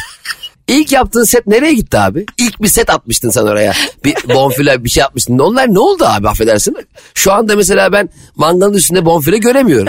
İlk 0.68 0.92
yaptığın 0.92 1.24
set 1.24 1.48
nereye 1.48 1.74
gitti 1.74 1.98
abi? 1.98 2.26
İlk 2.38 2.62
bir 2.62 2.68
set 2.68 2.90
atmıştın 2.90 3.30
sen 3.30 3.42
oraya. 3.44 3.74
Bir 4.06 4.16
bonfile 4.36 4.84
bir 4.84 4.90
şey 4.90 5.04
atmıştın. 5.04 5.40
Onlar 5.40 5.74
ne 5.74 5.80
oldu 5.80 6.06
abi 6.08 6.30
affedersin? 6.30 6.78
Şu 7.14 7.34
anda 7.34 7.56
mesela 7.56 7.92
ben 7.92 8.10
mangalın 8.36 8.74
üstünde 8.74 9.06
bonfile 9.06 9.38
göremiyorum. 9.38 9.88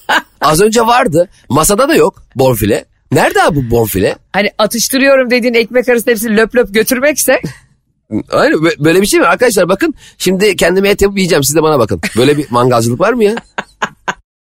Az 0.40 0.60
önce 0.60 0.80
vardı. 0.86 1.28
Masada 1.48 1.88
da 1.88 1.94
yok 1.94 2.22
bonfile. 2.36 2.84
Nerede 3.12 3.42
abi 3.42 3.56
bu 3.56 3.70
bonfile? 3.70 4.16
hani 4.32 4.50
atıştırıyorum 4.58 5.30
dediğin 5.30 5.54
ekmek 5.54 5.88
arası 5.88 6.10
hepsini 6.10 6.36
löp 6.36 6.54
löp 6.56 6.74
götürmekse 6.74 7.40
Aynen 8.30 8.56
bö- 8.58 8.84
böyle 8.84 9.00
bir 9.02 9.06
şey 9.06 9.20
mi? 9.20 9.26
Arkadaşlar 9.26 9.68
bakın 9.68 9.94
şimdi 10.18 10.56
kendime 10.56 10.88
et 10.88 11.02
yapıp 11.02 11.18
yiyeceğim. 11.18 11.44
Siz 11.44 11.54
de 11.56 11.62
bana 11.62 11.78
bakın. 11.78 12.00
Böyle 12.16 12.36
bir 12.38 12.46
mangalcılık 12.50 13.00
var 13.00 13.12
mı 13.12 13.24
ya? 13.24 13.34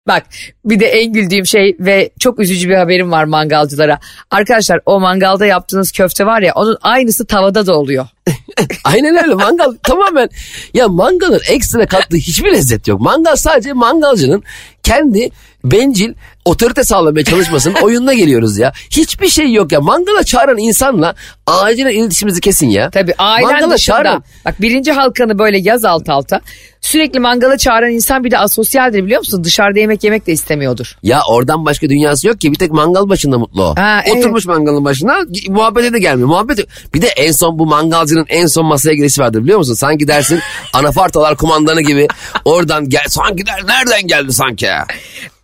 Bak 0.09 0.27
bir 0.65 0.81
de 0.81 0.87
en 0.87 1.13
güldüğüm 1.13 1.47
şey 1.47 1.77
ve 1.81 2.11
çok 2.21 2.39
üzücü 2.41 2.69
bir 2.69 2.75
haberim 2.75 3.13
var 3.13 3.25
mangalcılara. 3.25 3.99
Arkadaşlar 4.31 4.81
o 4.87 5.01
mangalda 5.01 5.47
yaptığınız 5.47 5.93
köfte 5.93 6.27
var 6.27 6.43
ya 6.43 6.53
onun 6.55 6.79
aynısı 6.83 7.27
tavada 7.27 7.67
da 7.67 7.79
oluyor. 7.79 8.07
Aynen 8.85 9.17
öyle 9.17 9.35
mangal 9.35 9.73
tamamen 9.83 10.29
ya 10.75 10.89
mangalın 10.89 11.41
ekstra 11.49 11.87
kattığı 11.87 12.17
hiçbir 12.17 12.53
lezzet 12.53 12.89
yok. 12.89 13.01
Mangal 13.01 13.37
sadece 13.37 13.73
mangalcının 13.73 14.43
kendi 14.83 15.31
bencil 15.65 16.15
otorite 16.49 16.85
sağlamaya 16.85 17.25
çalışmasının 17.25 17.75
oyununa 17.83 18.15
geliyoruz 18.15 18.59
ya. 18.59 18.73
Hiçbir 18.91 19.29
şey 19.29 19.53
yok 19.53 19.73
ya. 19.73 19.81
Mangala 19.81 20.23
çağıran 20.23 20.59
insanla 20.59 21.15
acilen 21.47 21.91
iletişimimizi 21.93 22.41
kesin 22.41 22.69
ya. 22.69 22.91
Tabii 22.91 23.15
ailen 23.19 23.53
Mangala 23.53 23.75
dışında 23.75 23.97
çağıran- 23.97 24.23
bak 24.45 24.61
birinci 24.61 24.93
halkanı 24.93 25.39
böyle 25.39 25.59
yaz 25.59 25.85
alt 25.85 26.09
alta 26.09 26.41
sürekli 26.81 27.21
mangala 27.21 27.59
çağıran 27.59 27.91
insan 27.91 28.25
bir 28.25 28.31
de 28.31 28.39
asosyaldir 28.39 29.05
biliyor 29.05 29.19
musun? 29.19 29.45
Dışarıda 29.45 29.79
yemek 29.79 30.05
yemek 30.05 30.27
de 30.27 30.33
istemiyordur. 30.33 30.97
Ya 31.03 31.21
oradan 31.29 31.65
başka 31.65 31.89
dünyası 31.89 32.29
yok 32.29 32.41
ki 32.41 32.53
bir 32.53 32.59
tek 32.59 32.71
mangal 32.71 33.09
başında 33.09 33.39
mutlu 33.39 33.65
o. 33.65 33.75
Ha, 33.77 34.01
evet. 34.07 34.17
Oturmuş 34.17 34.47
mangalın 34.47 34.85
başına 34.85 35.17
muhabbete 35.49 35.93
de 35.93 35.99
gelmiyor. 35.99 36.29
Muhabbet. 36.29 36.59
Bir 36.95 37.03
de 37.03 37.07
en 37.07 37.33
son 37.33 37.59
bu 37.59 37.67
mangalcının 37.67 38.27
en 38.29 38.47
son 38.47 38.67
masaya 38.67 38.95
girişi 38.95 39.21
vardır 39.21 39.43
biliyor 39.43 39.59
musun? 39.59 39.75
Sanki 39.75 40.09
dersin 40.09 40.41
anafartalar 40.73 41.37
kumandanı 41.37 41.81
gibi 41.81 42.09
oradan 42.45 42.89
gel 42.89 43.05
sanki 43.09 43.47
der, 43.47 43.67
nereden 43.67 44.07
geldi 44.07 44.33
sanki? 44.33 44.69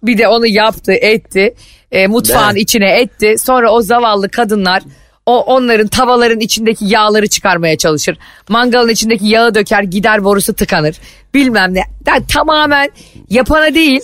Bir 0.07 0.19
de 0.19 0.29
onu 0.29 0.47
yaptı 0.47 0.93
etti 0.93 1.55
e, 1.93 2.07
mutfağın 2.07 2.53
Evet. 2.53 2.63
içine 2.63 2.91
etti 3.01 3.35
sonra 3.39 3.71
o 3.71 3.83
zavallı 3.83 4.29
kadınlar 4.29 4.83
o 5.27 5.41
onların 5.41 5.87
tavaların 5.87 6.41
içindeki 6.41 6.85
yağları 6.85 7.27
çıkarmaya 7.27 7.79
çalışır. 7.79 8.19
Mangalın 8.49 8.89
içindeki 8.89 9.27
yağı 9.27 9.55
döker 9.55 9.83
gider 9.83 10.25
borusu 10.25 10.55
tıkanır 10.55 10.97
bilmem 11.35 11.75
ne. 11.75 11.83
Yani 12.07 12.27
tamamen 12.27 12.89
yapana 13.31 13.75
değil 13.75 14.01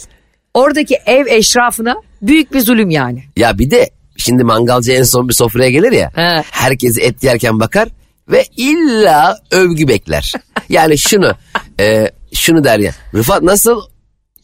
oradaki 0.54 0.94
ev 1.06 1.26
eşrafına 1.26 1.96
büyük 2.22 2.52
bir 2.52 2.60
zulüm 2.60 2.90
yani. 2.90 3.24
Ya 3.36 3.58
bir 3.58 3.70
de 3.70 3.90
şimdi 4.16 4.44
mangalcı 4.44 4.92
en 4.92 5.02
son 5.02 5.28
bir 5.28 5.34
sofraya 5.34 5.70
gelir 5.70 5.92
ya. 5.92 6.10
He. 6.14 6.42
Herkes 6.50 6.98
et 6.98 7.22
yerken 7.22 7.60
bakar 7.60 7.88
ve 8.28 8.44
illa 8.56 9.38
övgü 9.50 9.88
bekler. 9.88 10.32
Yani 10.68 10.98
şunu 10.98 11.32
e, 11.80 12.10
şunu 12.34 12.64
der 12.64 12.78
ya. 12.78 12.92
Rıfat 13.14 13.42
nasıl? 13.42 13.82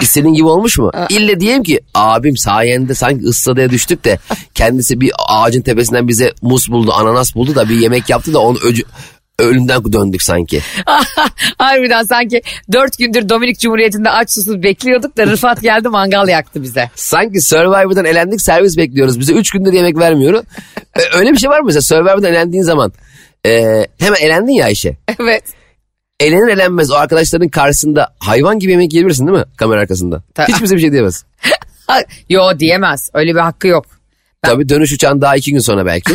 İstediğin 0.03 0.35
gibi 0.35 0.47
olmuş 0.47 0.79
mu? 0.79 0.91
İlle 1.09 1.41
diyeyim 1.41 1.63
ki 1.63 1.81
abim 1.95 2.37
sayende 2.37 2.95
sanki 2.95 3.25
ıssadaya 3.25 3.71
düştük 3.71 4.05
de 4.05 4.19
kendisi 4.55 5.01
bir 5.01 5.13
ağacın 5.29 5.63
tepesinden 5.63 6.09
bize 6.09 6.33
mus 6.43 6.69
buldu, 6.71 6.93
ananas 6.93 7.35
buldu 7.35 7.55
da 7.55 7.69
bir 7.69 7.75
yemek 7.75 8.11
yaptı 8.11 8.35
da 8.35 8.39
onu 8.39 8.59
öcü, 8.59 8.83
ölümden 9.39 9.93
döndük 9.93 10.23
sanki. 10.23 10.61
Harbiden 11.59 12.03
sanki 12.03 12.43
dört 12.73 12.99
gündür 12.99 13.29
Dominik 13.29 13.59
Cumhuriyeti'nde 13.59 14.11
aç 14.11 14.31
susuz 14.31 14.63
bekliyorduk 14.63 15.17
da 15.17 15.27
Rıfat 15.27 15.63
geldi 15.63 15.89
mangal 15.89 16.29
yaktı 16.29 16.63
bize. 16.63 16.91
Sanki 16.95 17.41
Survivor'dan 17.41 18.05
elendik 18.05 18.41
servis 18.41 18.77
bekliyoruz. 18.77 19.21
Bize 19.21 19.33
3 19.33 19.51
gündür 19.51 19.73
yemek 19.73 19.99
vermiyor. 19.99 20.45
Öyle 21.15 21.33
bir 21.33 21.37
şey 21.37 21.51
var 21.51 21.61
mı 21.61 21.67
mesela 21.67 21.83
Survivor'dan 21.83 22.33
elendiğin 22.33 22.63
zaman 22.63 22.93
e, 23.47 23.51
hemen 23.99 24.21
elendin 24.21 24.53
ya 24.53 24.65
Ayşe. 24.65 24.97
Evet. 25.21 25.45
Elenir 26.21 26.49
elenmez 26.53 26.91
o 26.91 26.95
arkadaşların 26.95 27.49
karşısında 27.49 28.15
hayvan 28.19 28.59
gibi 28.59 28.73
yemek 28.73 28.93
yiyebilirsin 28.93 29.27
değil 29.27 29.39
mi 29.39 29.45
kamera 29.57 29.81
arkasında? 29.81 30.23
Ta- 30.35 30.49
Hiç 30.49 30.63
bize 30.63 30.75
bir 30.77 30.81
şey 30.81 30.93
diyemez. 30.93 31.25
Yo 32.29 32.59
diyemez 32.59 33.11
öyle 33.15 33.35
bir 33.35 33.41
hakkı 33.41 33.67
yok. 33.69 33.87
Tabii 34.43 34.69
dönüş 34.69 34.93
uçağın 34.93 35.21
daha 35.21 35.37
iki 35.37 35.53
gün 35.53 35.59
sonra 35.59 35.87
belki. 35.87 36.13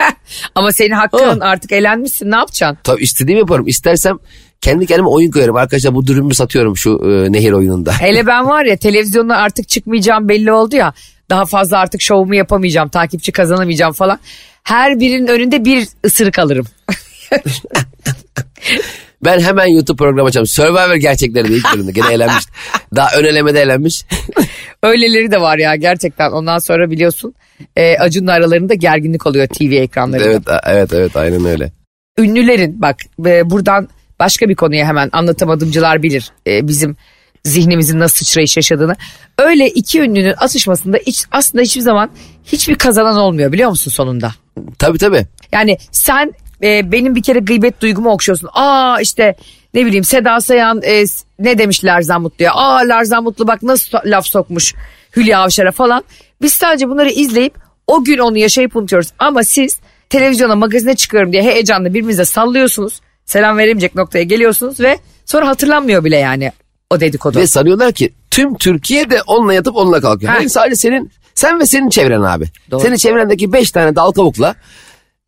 Ama 0.54 0.72
senin 0.72 0.90
hakkın 0.94 1.40
artık 1.40 1.72
elenmişsin 1.72 2.30
ne 2.30 2.36
yapacaksın? 2.36 2.78
Tabii 2.84 3.02
istediğimi 3.02 3.40
yaparım. 3.40 3.66
İstersem 3.68 4.18
kendi 4.60 4.86
kendime 4.86 5.08
oyun 5.08 5.30
koyarım. 5.30 5.56
Arkadaşlar 5.56 5.94
bu 5.94 6.06
dürümü 6.06 6.34
satıyorum 6.34 6.76
şu 6.76 6.90
e, 7.04 7.32
nehir 7.32 7.52
oyununda. 7.52 7.92
Hele 8.00 8.26
ben 8.26 8.46
var 8.46 8.64
ya 8.64 8.76
televizyonda 8.76 9.36
artık 9.36 9.68
çıkmayacağım 9.68 10.28
belli 10.28 10.52
oldu 10.52 10.76
ya. 10.76 10.94
Daha 11.30 11.44
fazla 11.44 11.78
artık 11.78 12.00
şovumu 12.00 12.34
yapamayacağım, 12.34 12.88
takipçi 12.88 13.32
kazanamayacağım 13.32 13.92
falan. 13.92 14.18
Her 14.62 15.00
birinin 15.00 15.26
önünde 15.26 15.64
bir 15.64 15.88
ısırık 16.04 16.38
alırım. 16.38 16.66
Ben 19.26 19.40
hemen 19.40 19.66
YouTube 19.66 19.96
programı 19.96 20.28
açacağım. 20.28 20.46
Survivor 20.46 20.94
gerçekleri 20.94 21.48
de 21.48 21.52
ilk 21.52 21.74
bölümde. 21.74 21.92
Gene 21.92 22.12
elenmiş. 22.12 22.44
Daha 22.96 23.08
ön 23.18 23.24
elemede 23.24 23.62
elenmiş. 23.62 24.04
Öyleleri 24.82 25.30
de 25.30 25.40
var 25.40 25.58
ya 25.58 25.76
gerçekten. 25.76 26.30
Ondan 26.30 26.58
sonra 26.58 26.90
biliyorsun 26.90 27.34
e, 27.76 27.98
Acun'la 27.98 28.32
aralarında 28.32 28.74
gerginlik 28.74 29.26
oluyor 29.26 29.46
TV 29.46 29.72
ekranlarında. 29.72 30.30
evet 30.30 30.62
evet 30.66 30.92
evet 30.92 31.16
aynen 31.16 31.44
öyle. 31.44 31.72
ünlülerin 32.18 32.82
bak 32.82 32.96
e, 33.26 33.50
buradan 33.50 33.88
başka 34.18 34.48
bir 34.48 34.54
konuya 34.54 34.86
hemen 34.86 35.10
anlatamadımcılar 35.12 36.02
bilir 36.02 36.30
e, 36.46 36.68
bizim 36.68 36.96
zihnimizin 37.44 37.98
nasıl 37.98 38.16
sıçrayış 38.16 38.56
yaşadığını. 38.56 38.96
Öyle 39.38 39.68
iki 39.70 40.00
ünlünün 40.00 40.34
atışmasında 40.36 40.96
hiç, 41.06 41.24
aslında 41.30 41.62
hiçbir 41.62 41.80
zaman 41.80 42.10
hiçbir 42.44 42.74
kazanan 42.74 43.16
olmuyor 43.16 43.52
biliyor 43.52 43.70
musun 43.70 43.90
sonunda? 43.90 44.32
Tabii 44.78 44.98
tabii. 44.98 45.26
Yani 45.52 45.78
sen 45.92 46.32
e, 46.62 46.92
benim 46.92 47.14
bir 47.14 47.22
kere 47.22 47.38
gıybet 47.38 47.80
duygumu 47.80 48.10
okşuyorsun. 48.10 48.48
Aa 48.52 49.00
işte 49.00 49.34
ne 49.74 49.86
bileyim 49.86 50.04
Seda 50.04 50.40
Sayan 50.40 50.82
e, 50.82 51.04
ne 51.38 51.58
demiş 51.58 51.84
Lerzan 51.84 52.22
Mutlu'ya? 52.22 52.52
Aa 52.52 52.78
Lerzan 52.78 53.22
Mutlu 53.22 53.46
bak 53.46 53.62
nasıl 53.62 53.98
laf 54.04 54.26
sokmuş 54.26 54.74
Hülya 55.16 55.40
Avşar'a 55.40 55.72
falan. 55.72 56.04
Biz 56.42 56.52
sadece 56.52 56.88
bunları 56.88 57.10
izleyip 57.10 57.54
o 57.86 58.04
gün 58.04 58.18
onu 58.18 58.38
yaşayıp 58.38 58.76
unutuyoruz. 58.76 59.08
Ama 59.18 59.44
siz 59.44 59.78
televizyona 60.10 60.56
magazine 60.56 60.96
çıkıyorum 60.96 61.32
diye 61.32 61.42
heyecanla 61.42 61.88
birbirinize 61.88 62.24
sallıyorsunuz. 62.24 63.00
Selam 63.24 63.58
veremeyecek 63.58 63.94
noktaya 63.94 64.24
geliyorsunuz 64.24 64.80
ve 64.80 64.98
sonra 65.24 65.48
hatırlanmıyor 65.48 66.04
bile 66.04 66.16
yani 66.16 66.52
o 66.90 67.00
dedikodu. 67.00 67.38
Ve 67.38 67.46
sanıyorlar 67.46 67.92
ki 67.92 68.12
tüm 68.30 68.54
Türkiye 68.54 69.10
de 69.10 69.22
onunla 69.22 69.54
yatıp 69.54 69.76
onunla 69.76 70.00
kalkıyor. 70.00 70.32
Ha. 70.32 70.38
Hayır 70.38 70.48
sadece 70.48 70.76
senin 70.76 71.10
sen 71.34 71.60
ve 71.60 71.66
senin 71.66 71.90
çevren 71.90 72.22
abi. 72.22 72.44
Doğru. 72.70 72.80
Senin 72.80 72.96
çevrendeki 72.96 73.52
beş 73.52 73.70
tane 73.70 73.96
dal 73.96 74.12
kavukla 74.12 74.54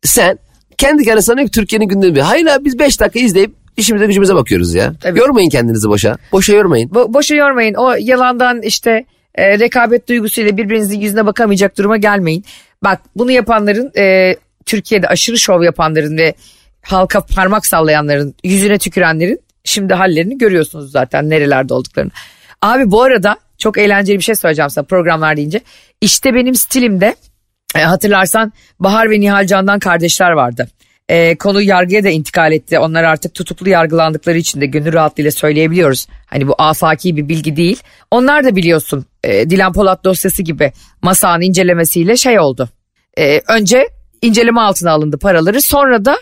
sen 0.03 0.39
kendi 0.79 1.03
kendine 1.03 1.45
ki 1.45 1.51
Türkiye'nin 1.51 1.87
gündemi. 1.87 2.21
Hayır 2.21 2.45
abi 2.45 2.65
biz 2.65 2.79
beş 2.79 2.99
dakika 2.99 3.19
izleyip 3.19 3.51
işimize 3.77 4.05
gücümüze 4.05 4.35
bakıyoruz 4.35 4.73
ya. 4.73 4.93
Tabii. 5.01 5.19
Yormayın 5.19 5.49
kendinizi 5.49 5.89
boşa. 5.89 6.17
Boşa 6.31 6.53
yormayın. 6.53 6.89
Bo- 6.89 7.13
boşa 7.13 7.35
yormayın. 7.35 7.73
O 7.73 7.93
yalandan 7.99 8.61
işte 8.61 9.05
e, 9.35 9.59
rekabet 9.59 10.07
duygusuyla 10.09 10.57
birbirinizin 10.57 10.99
yüzüne 10.99 11.25
bakamayacak 11.25 11.77
duruma 11.77 11.97
gelmeyin. 11.97 12.45
Bak 12.83 13.01
bunu 13.15 13.31
yapanların 13.31 13.91
e, 13.97 14.35
Türkiye'de 14.65 15.07
aşırı 15.07 15.39
şov 15.39 15.63
yapanların 15.63 16.17
ve 16.17 16.33
halka 16.81 17.25
parmak 17.25 17.65
sallayanların 17.65 18.35
yüzüne 18.43 18.77
tükürenlerin 18.77 19.39
şimdi 19.63 19.93
hallerini 19.93 20.37
görüyorsunuz 20.37 20.91
zaten 20.91 21.29
nerelerde 21.29 21.73
olduklarını. 21.73 22.11
Abi 22.61 22.91
bu 22.91 23.01
arada 23.03 23.37
çok 23.57 23.77
eğlenceli 23.77 24.17
bir 24.17 24.23
şey 24.23 24.35
söyleyeceğim 24.35 24.69
sana 24.69 24.85
programlar 24.85 25.37
deyince. 25.37 25.61
İşte 26.01 26.33
benim 26.33 26.55
stilimde 26.55 27.15
e, 27.75 27.79
hatırlarsan 27.79 28.53
Bahar 28.79 29.09
ve 29.09 29.19
Nihal 29.19 29.47
Can'dan 29.47 29.79
kardeşler 29.79 30.31
vardı. 30.31 30.67
E, 31.09 31.35
konu 31.35 31.61
yargıya 31.61 32.03
da 32.03 32.09
intikal 32.09 32.51
etti. 32.51 32.79
Onlar 32.79 33.03
artık 33.03 33.33
tutuklu 33.33 33.69
yargılandıkları 33.69 34.37
için 34.37 34.61
de 34.61 34.65
gönül 34.65 34.93
rahatlığıyla 34.93 35.31
söyleyebiliyoruz. 35.31 36.07
Hani 36.25 36.47
bu 36.47 36.55
afaki 36.57 37.17
bir 37.17 37.29
bilgi 37.29 37.55
değil. 37.55 37.79
Onlar 38.11 38.43
da 38.43 38.55
biliyorsun 38.55 39.05
e, 39.23 39.49
Dilan 39.49 39.73
Polat 39.73 40.03
dosyası 40.03 40.43
gibi 40.43 40.71
masanın 41.01 41.41
incelemesiyle 41.41 42.17
şey 42.17 42.39
oldu. 42.39 42.69
E, 43.17 43.41
önce 43.47 43.87
inceleme 44.21 44.61
altına 44.61 44.91
alındı 44.91 45.17
paraları. 45.17 45.61
Sonra 45.61 46.05
da 46.05 46.17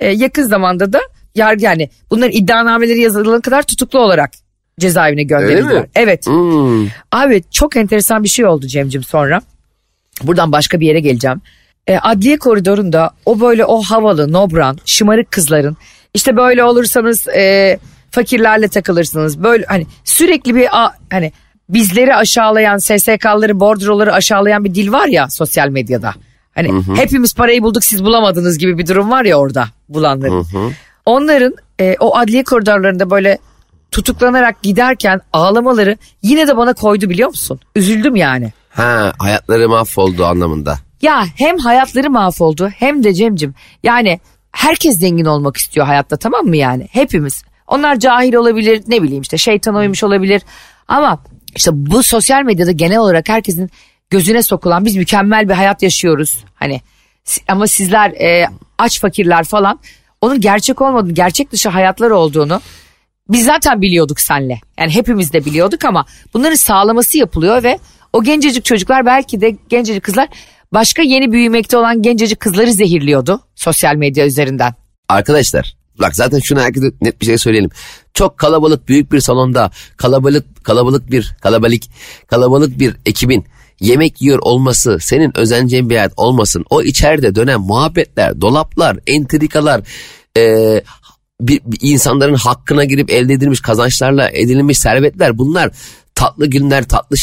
e, 0.00 0.10
yakın 0.10 0.42
zamanda 0.42 0.92
da 0.92 1.00
yargı 1.34 1.64
yani 1.64 1.90
bunların 2.10 2.32
iddianameleri 2.32 3.00
yazılana 3.00 3.40
kadar 3.40 3.62
tutuklu 3.62 3.98
olarak 3.98 4.30
cezaevine 4.80 5.22
gönderildiler. 5.22 5.86
Evet. 5.94 6.26
Hmm. 6.26 6.88
Abi 7.12 7.42
çok 7.50 7.76
enteresan 7.76 8.24
bir 8.24 8.28
şey 8.28 8.46
oldu 8.46 8.66
Cem'cim 8.66 9.02
sonra. 9.02 9.42
Buradan 10.22 10.52
başka 10.52 10.80
bir 10.80 10.86
yere 10.86 11.00
geleceğim. 11.00 11.40
E, 11.86 11.96
adliye 11.96 12.38
koridorunda 12.38 13.10
o 13.26 13.40
böyle 13.40 13.64
o 13.64 13.82
havalı, 13.82 14.32
nobran, 14.32 14.78
şımarık 14.84 15.30
kızların 15.30 15.76
işte 16.14 16.36
böyle 16.36 16.64
olursanız 16.64 17.28
e, 17.28 17.78
fakirlerle 18.10 18.68
takılırsınız. 18.68 19.42
Böyle 19.42 19.64
hani 19.64 19.86
sürekli 20.04 20.54
bir 20.54 20.68
hani 21.10 21.32
bizleri 21.68 22.14
aşağılayan, 22.14 22.78
SSK'ları, 22.78 23.60
bordroları 23.60 24.12
aşağılayan 24.12 24.64
bir 24.64 24.74
dil 24.74 24.92
var 24.92 25.06
ya 25.06 25.30
sosyal 25.30 25.68
medyada. 25.68 26.14
Hani 26.54 26.68
hepimiz 26.96 27.34
parayı 27.34 27.62
bulduk 27.62 27.84
siz 27.84 28.04
bulamadınız 28.04 28.58
gibi 28.58 28.78
bir 28.78 28.86
durum 28.86 29.10
var 29.10 29.24
ya 29.24 29.36
orada 29.36 29.68
bulanların. 29.88 30.46
Onların 31.06 31.54
e, 31.80 31.96
o 32.00 32.16
adliye 32.16 32.44
koridorlarında 32.44 33.10
böyle 33.10 33.38
tutuklanarak 33.90 34.62
giderken 34.62 35.20
ağlamaları 35.32 35.96
yine 36.22 36.48
de 36.48 36.56
bana 36.56 36.72
koydu 36.72 37.10
biliyor 37.10 37.28
musun? 37.28 37.60
Üzüldüm 37.76 38.16
yani. 38.16 38.52
Ha 38.72 39.12
hayatları 39.18 39.68
mahvoldu 39.68 40.24
anlamında. 40.24 40.78
Ya 41.02 41.24
hem 41.36 41.58
hayatları 41.58 42.10
mahvoldu 42.10 42.68
hem 42.68 43.04
de 43.04 43.14
Cemcim 43.14 43.54
yani 43.82 44.20
herkes 44.52 44.98
zengin 44.98 45.24
olmak 45.24 45.56
istiyor 45.56 45.86
hayatta 45.86 46.16
tamam 46.16 46.46
mı 46.46 46.56
yani 46.56 46.88
hepimiz. 46.92 47.44
Onlar 47.66 47.98
cahil 47.98 48.34
olabilir 48.34 48.82
ne 48.86 49.02
bileyim 49.02 49.22
işte 49.22 49.38
şeytan 49.38 49.74
uymuş 49.74 50.04
olabilir 50.04 50.42
ama 50.88 51.22
işte 51.56 51.70
bu 51.74 52.02
sosyal 52.02 52.42
medyada 52.42 52.70
genel 52.70 52.98
olarak 52.98 53.28
herkesin 53.28 53.70
gözüne 54.10 54.42
sokulan 54.42 54.84
biz 54.84 54.96
mükemmel 54.96 55.48
bir 55.48 55.54
hayat 55.54 55.82
yaşıyoruz. 55.82 56.44
Hani 56.54 56.80
ama 57.48 57.66
sizler 57.66 58.10
e, 58.10 58.46
aç 58.78 59.00
fakirler 59.00 59.44
falan 59.44 59.80
onun 60.20 60.40
gerçek 60.40 60.80
olmadığını 60.80 61.12
gerçek 61.12 61.52
dışı 61.52 61.68
hayatlar 61.68 62.10
olduğunu 62.10 62.60
biz 63.28 63.44
zaten 63.44 63.82
biliyorduk 63.82 64.20
senle. 64.20 64.60
Yani 64.78 64.94
hepimiz 64.94 65.32
de 65.32 65.44
biliyorduk 65.44 65.84
ama 65.84 66.06
bunların 66.34 66.54
sağlaması 66.54 67.18
yapılıyor 67.18 67.62
ve 67.62 67.78
o 68.12 68.22
gencecik 68.22 68.64
çocuklar 68.64 69.06
belki 69.06 69.40
de 69.40 69.56
gencecik 69.68 70.02
kızlar 70.02 70.28
başka 70.72 71.02
yeni 71.02 71.32
büyümekte 71.32 71.76
olan 71.76 72.02
gencecik 72.02 72.40
kızları 72.40 72.72
zehirliyordu 72.72 73.40
sosyal 73.54 73.94
medya 73.94 74.26
üzerinden. 74.26 74.74
Arkadaşlar 75.08 75.76
bak 76.00 76.16
zaten 76.16 76.38
şunu 76.38 76.60
herkese 76.60 76.86
net 77.00 77.20
bir 77.20 77.26
şey 77.26 77.38
söyleyelim. 77.38 77.70
Çok 78.14 78.38
kalabalık 78.38 78.88
büyük 78.88 79.12
bir 79.12 79.20
salonda 79.20 79.70
kalabalık 79.96 80.64
kalabalık 80.64 81.10
bir 81.10 81.36
kalabalık 81.40 81.82
kalabalık 82.26 82.78
bir 82.78 82.96
ekibin 83.06 83.44
yemek 83.80 84.22
yiyor 84.22 84.38
olması 84.42 84.98
senin 85.00 85.38
özeneceğin 85.38 85.90
bir 85.90 85.96
hayat 85.96 86.12
olmasın. 86.16 86.64
O 86.70 86.82
içeride 86.82 87.34
dönen 87.34 87.60
muhabbetler, 87.60 88.40
dolaplar, 88.40 88.98
entrikalar, 89.06 89.80
eee 90.36 90.82
bir, 91.40 91.60
bir 91.66 91.78
insanların 91.82 92.34
hakkına 92.34 92.84
girip 92.84 93.10
elde 93.10 93.32
edilmiş 93.32 93.60
kazançlarla 93.60 94.30
edinilmiş 94.30 94.78
servetler 94.78 95.38
bunlar 95.38 95.70
tatlı 96.14 96.46
günler 96.46 96.84
tatlı 96.84 97.16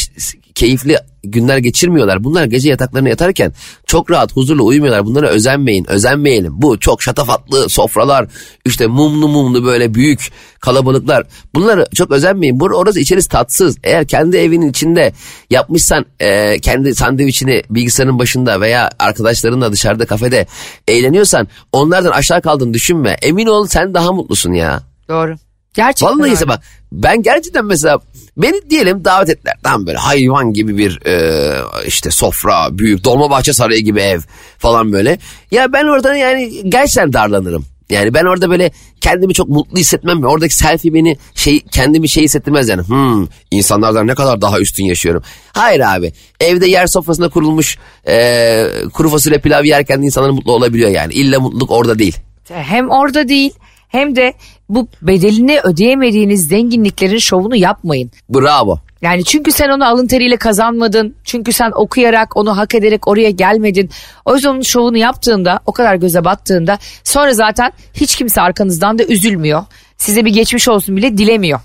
keyifli 0.54 0.96
günler 1.24 1.58
geçirmiyorlar. 1.58 2.24
Bunlar 2.24 2.44
gece 2.44 2.68
yataklarına 2.68 3.08
yatarken 3.08 3.52
çok 3.86 4.10
rahat 4.10 4.36
huzurlu 4.36 4.66
uyumuyorlar. 4.66 5.06
Bunlara 5.06 5.28
özenmeyin 5.28 5.90
özenmeyelim. 5.90 6.62
Bu 6.62 6.80
çok 6.80 7.02
şatafatlı 7.02 7.68
sofralar 7.68 8.26
işte 8.64 8.86
mumlu 8.86 9.28
mumlu 9.28 9.64
böyle 9.64 9.94
büyük 9.94 10.32
kalabalıklar. 10.60 11.26
Bunları 11.54 11.86
çok 11.94 12.10
özenmeyin. 12.10 12.60
Bur 12.60 12.70
orası 12.70 13.00
içerisi 13.00 13.28
tatsız. 13.28 13.76
Eğer 13.84 14.06
kendi 14.06 14.36
evinin 14.36 14.70
içinde 14.70 15.12
yapmışsan 15.50 16.06
e, 16.20 16.58
kendi 16.60 16.94
sandviçini 16.94 17.62
bilgisayarın 17.70 18.18
başında 18.18 18.60
veya 18.60 18.90
arkadaşlarınla 18.98 19.72
dışarıda 19.72 20.06
kafede 20.06 20.46
eğleniyorsan 20.88 21.48
onlardan 21.72 22.10
aşağı 22.10 22.42
kaldığını 22.42 22.74
düşünme. 22.74 23.16
Emin 23.22 23.46
ol 23.46 23.66
sen 23.66 23.94
daha 23.94 24.12
mutlusun 24.12 24.52
ya. 24.52 24.82
Doğru. 25.08 25.34
Gerçekten 25.74 26.18
Vallahi 26.18 26.30
öyle. 26.30 26.48
bak 26.48 26.60
ben 26.92 27.22
gerçekten 27.22 27.64
mesela 27.64 27.98
beni 28.36 28.70
diyelim 28.70 29.04
davet 29.04 29.28
ettiler. 29.28 29.54
Tam 29.62 29.86
böyle 29.86 29.98
hayvan 29.98 30.52
gibi 30.52 30.78
bir 30.78 31.06
e, 31.06 31.54
işte 31.86 32.10
sofra, 32.10 32.78
büyük 32.78 33.04
Dolmabahçe 33.04 33.52
Sarayı 33.52 33.80
gibi 33.84 34.00
ev 34.00 34.20
falan 34.58 34.92
böyle. 34.92 35.18
Ya 35.50 35.72
ben 35.72 35.84
orada 35.84 36.16
yani 36.16 36.70
gerçekten 36.70 37.12
darlanırım. 37.12 37.66
Yani 37.90 38.14
ben 38.14 38.24
orada 38.24 38.50
böyle 38.50 38.70
kendimi 39.00 39.34
çok 39.34 39.48
mutlu 39.48 39.78
hissetmem. 39.78 40.24
Oradaki 40.24 40.56
selfie 40.56 40.94
beni 40.94 41.18
şey 41.34 41.60
kendimi 41.60 42.08
şey 42.08 42.24
hissettirmez 42.24 42.68
yani. 42.68 42.82
Hmm, 42.82 43.26
insanlardan 43.50 44.06
ne 44.06 44.14
kadar 44.14 44.40
daha 44.40 44.60
üstün 44.60 44.84
yaşıyorum. 44.84 45.22
Hayır 45.52 45.80
abi. 45.80 46.12
Evde 46.40 46.66
yer 46.66 46.86
sofrasında 46.86 47.28
kurulmuş 47.28 47.78
e, 48.08 48.66
kuru 48.92 49.08
fasulye 49.08 49.38
pilav 49.38 49.64
yerken 49.64 50.02
insanlar 50.02 50.30
mutlu 50.30 50.52
olabiliyor 50.52 50.90
yani. 50.90 51.12
İlla 51.12 51.40
mutluluk 51.40 51.70
orada 51.70 51.98
değil. 51.98 52.16
Hem 52.48 52.90
orada 52.90 53.28
değil 53.28 53.52
hem 53.88 54.16
de 54.16 54.34
bu 54.74 54.88
bedelini 55.02 55.60
ödeyemediğiniz 55.60 56.48
zenginliklerin 56.48 57.18
şovunu 57.18 57.56
yapmayın. 57.56 58.10
Bravo. 58.28 58.78
Yani 59.02 59.24
çünkü 59.24 59.52
sen 59.52 59.68
onu 59.68 59.88
alın 59.88 60.06
teriyle 60.06 60.36
kazanmadın. 60.36 61.14
Çünkü 61.24 61.52
sen 61.52 61.70
okuyarak 61.74 62.36
onu 62.36 62.56
hak 62.56 62.74
ederek 62.74 63.08
oraya 63.08 63.30
gelmedin. 63.30 63.90
O 64.24 64.34
yüzden 64.34 64.48
onun 64.48 64.62
şovunu 64.62 64.96
yaptığında 64.96 65.60
o 65.66 65.72
kadar 65.72 65.94
göze 65.94 66.24
battığında 66.24 66.78
sonra 67.04 67.34
zaten 67.34 67.72
hiç 67.94 68.16
kimse 68.16 68.40
arkanızdan 68.40 68.98
da 68.98 69.04
üzülmüyor. 69.04 69.64
Size 69.96 70.24
bir 70.24 70.32
geçmiş 70.32 70.68
olsun 70.68 70.96
bile 70.96 71.18
dilemiyor. 71.18 71.60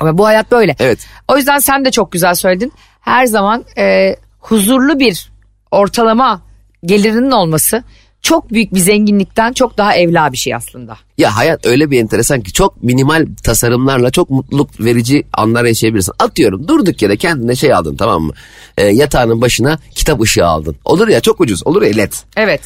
Ama 0.00 0.18
bu 0.18 0.26
hayat 0.26 0.50
böyle. 0.50 0.76
Evet. 0.78 0.98
O 1.28 1.36
yüzden 1.36 1.58
sen 1.58 1.84
de 1.84 1.90
çok 1.90 2.12
güzel 2.12 2.34
söyledin. 2.34 2.72
Her 3.00 3.26
zaman 3.26 3.64
e, 3.78 4.16
huzurlu 4.38 4.98
bir 4.98 5.30
ortalama 5.70 6.42
gelirinin 6.84 7.30
olması 7.30 7.82
çok 8.22 8.52
büyük 8.52 8.74
bir 8.74 8.80
zenginlikten 8.80 9.52
çok 9.52 9.78
daha 9.78 9.94
evla 9.94 10.32
bir 10.32 10.36
şey 10.36 10.54
aslında. 10.54 10.96
Ya 11.18 11.36
hayat 11.36 11.66
öyle 11.66 11.90
bir 11.90 12.00
enteresan 12.00 12.40
ki 12.40 12.52
çok 12.52 12.82
minimal 12.82 13.26
tasarımlarla 13.44 14.10
çok 14.10 14.30
mutluluk 14.30 14.80
verici 14.80 15.26
anlar 15.32 15.64
yaşayabilirsin. 15.64 16.12
Atıyorum 16.18 16.68
durduk 16.68 17.02
yere 17.02 17.16
kendine 17.16 17.56
şey 17.56 17.74
aldın 17.74 17.96
tamam 17.96 18.22
mı? 18.22 18.32
Ee, 18.78 18.84
yatağının 18.86 19.40
başına 19.40 19.78
kitap 19.94 20.20
ışığı 20.20 20.46
aldın. 20.46 20.76
Olur 20.84 21.08
ya 21.08 21.20
çok 21.20 21.40
ucuz 21.40 21.66
olur 21.66 21.82
ya 21.82 21.92
led. 21.94 22.12
Evet. 22.36 22.60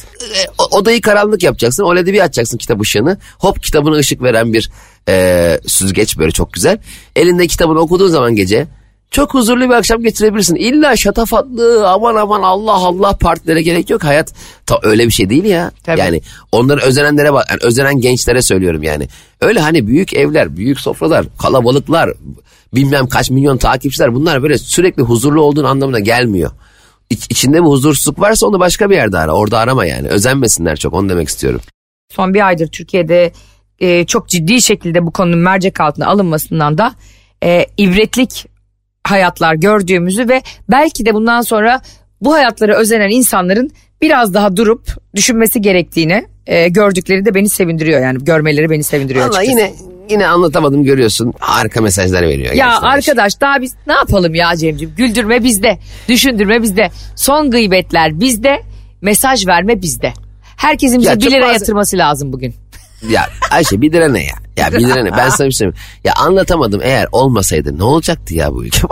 O- 0.57 0.77
odayı 0.77 1.01
karanlık 1.01 1.43
yapacaksın. 1.43 1.83
O 1.83 1.95
led'i 1.95 2.13
bir 2.13 2.21
açacaksın 2.21 2.57
kitap 2.57 2.81
ışığını. 2.81 3.17
Hop 3.39 3.63
kitabına 3.63 3.95
ışık 3.95 4.21
veren 4.23 4.53
bir 4.53 4.69
e, 5.09 5.59
süzgeç 5.67 6.17
böyle 6.17 6.31
çok 6.31 6.53
güzel. 6.53 6.77
Elinde 7.15 7.47
kitabını 7.47 7.79
okuduğun 7.79 8.07
zaman 8.07 8.35
gece 8.35 8.67
çok 9.11 9.33
huzurlu 9.33 9.69
bir 9.69 9.73
akşam 9.73 10.03
geçirebilirsin. 10.03 10.55
İlla 10.55 10.95
şatafatlı 10.95 11.89
aman 11.89 12.15
aman 12.15 12.41
Allah 12.41 12.73
Allah 12.73 13.17
partilere 13.17 13.61
gerek 13.61 13.89
yok. 13.89 14.03
Hayat 14.03 14.33
ta 14.65 14.79
öyle 14.83 15.05
bir 15.05 15.11
şey 15.11 15.29
değil 15.29 15.43
ya. 15.43 15.71
Tabii. 15.83 15.99
Yani 15.99 16.21
onları 16.51 16.81
özenenlere 16.81 17.33
bak. 17.33 17.47
Yani 17.49 17.59
özenen 17.63 18.01
gençlere 18.01 18.41
söylüyorum 18.41 18.83
yani. 18.83 19.07
Öyle 19.41 19.59
hani 19.59 19.87
büyük 19.87 20.13
evler, 20.13 20.57
büyük 20.57 20.79
sofralar, 20.79 21.25
kalabalıklar, 21.39 22.13
bilmem 22.75 23.07
kaç 23.07 23.29
milyon 23.29 23.57
takipçiler 23.57 24.15
bunlar 24.15 24.43
böyle 24.43 24.57
sürekli 24.57 25.03
huzurlu 25.03 25.41
olduğun 25.41 25.63
anlamına 25.63 25.99
gelmiyor. 25.99 26.51
İç, 27.09 27.25
içinde 27.29 27.57
bir 27.57 27.67
huzursuzluk 27.67 28.19
varsa 28.19 28.47
onu 28.47 28.59
başka 28.59 28.89
bir 28.89 28.95
yerde 28.95 29.17
ara. 29.17 29.31
Orada 29.31 29.59
arama 29.59 29.85
yani. 29.85 30.07
Özenmesinler 30.07 30.75
çok 30.75 30.93
onu 30.93 31.09
demek 31.09 31.27
istiyorum. 31.27 31.61
son 32.15 32.33
bir 32.33 32.47
aydır 32.47 32.67
Türkiye'de 32.67 33.31
e, 33.79 34.05
çok 34.05 34.29
ciddi 34.29 34.61
şekilde 34.61 35.05
bu 35.05 35.11
konunun 35.11 35.39
mercek 35.39 35.81
altına 35.81 36.07
alınmasından 36.07 36.77
da 36.77 36.95
e, 37.43 37.65
ibretlik 37.77 38.54
hayatlar 39.09 39.55
gördüğümüzü 39.55 40.29
ve 40.29 40.41
belki 40.71 41.05
de 41.05 41.13
bundan 41.13 41.41
sonra 41.41 41.81
bu 42.21 42.33
hayatlara 42.33 42.75
özenen 42.77 43.09
insanların 43.09 43.71
biraz 44.01 44.33
daha 44.33 44.57
durup 44.57 44.87
düşünmesi 45.15 45.61
gerektiğini 45.61 46.25
e, 46.47 46.67
gördükleri 46.67 47.25
de 47.25 47.35
beni 47.35 47.49
sevindiriyor 47.49 48.01
yani 48.01 48.23
görmeleri 48.23 48.69
beni 48.69 48.83
sevindiriyor 48.83 49.29
Valla 49.29 49.37
açıkçası. 49.37 49.59
yine 49.59 49.73
yine 50.09 50.27
anlatamadım 50.27 50.83
görüyorsun. 50.83 51.33
Harika 51.39 51.81
mesajlar 51.81 52.21
veriyor. 52.23 52.53
Ya 52.53 52.67
gençler. 52.69 52.89
arkadaş 52.89 53.41
daha 53.41 53.61
biz 53.61 53.73
ne 53.87 53.93
yapalım 53.93 54.35
ya 54.35 54.55
Cemciğim 54.55 54.95
güldürme 54.95 55.43
bizde 55.43 55.77
düşündürme 56.09 56.61
bizde 56.61 56.89
son 57.15 57.51
gıybetler 57.51 58.19
bizde 58.19 58.61
mesaj 59.01 59.47
verme 59.47 59.81
bizde. 59.81 60.13
Herkesin 60.57 60.99
bize 60.99 61.09
Ya 61.09 61.15
1 61.15 61.21
çok 61.21 61.31
lira 61.31 61.41
bazen- 61.41 61.53
yatırması 61.53 61.97
lazım 61.97 62.33
bugün. 62.33 62.55
Ya 63.09 63.21
Ayşe 63.51 63.81
bir 63.81 63.91
lira 63.91 64.07
ne 64.07 64.23
ya? 64.23 64.35
Ya 64.57 64.71
bir 64.71 64.79
lira 64.79 65.03
ne? 65.03 65.11
Ben 65.11 65.29
sana 65.29 65.47
bir 65.47 65.51
şey 65.51 65.57
söyleyeyim. 65.57 65.77
Ya 66.03 66.13
anlatamadım 66.13 66.81
eğer 66.83 67.07
olmasaydı 67.11 67.77
ne 67.77 67.83
olacaktı 67.83 68.35
ya 68.35 68.53
bu 68.53 68.65
ülke? 68.65 68.81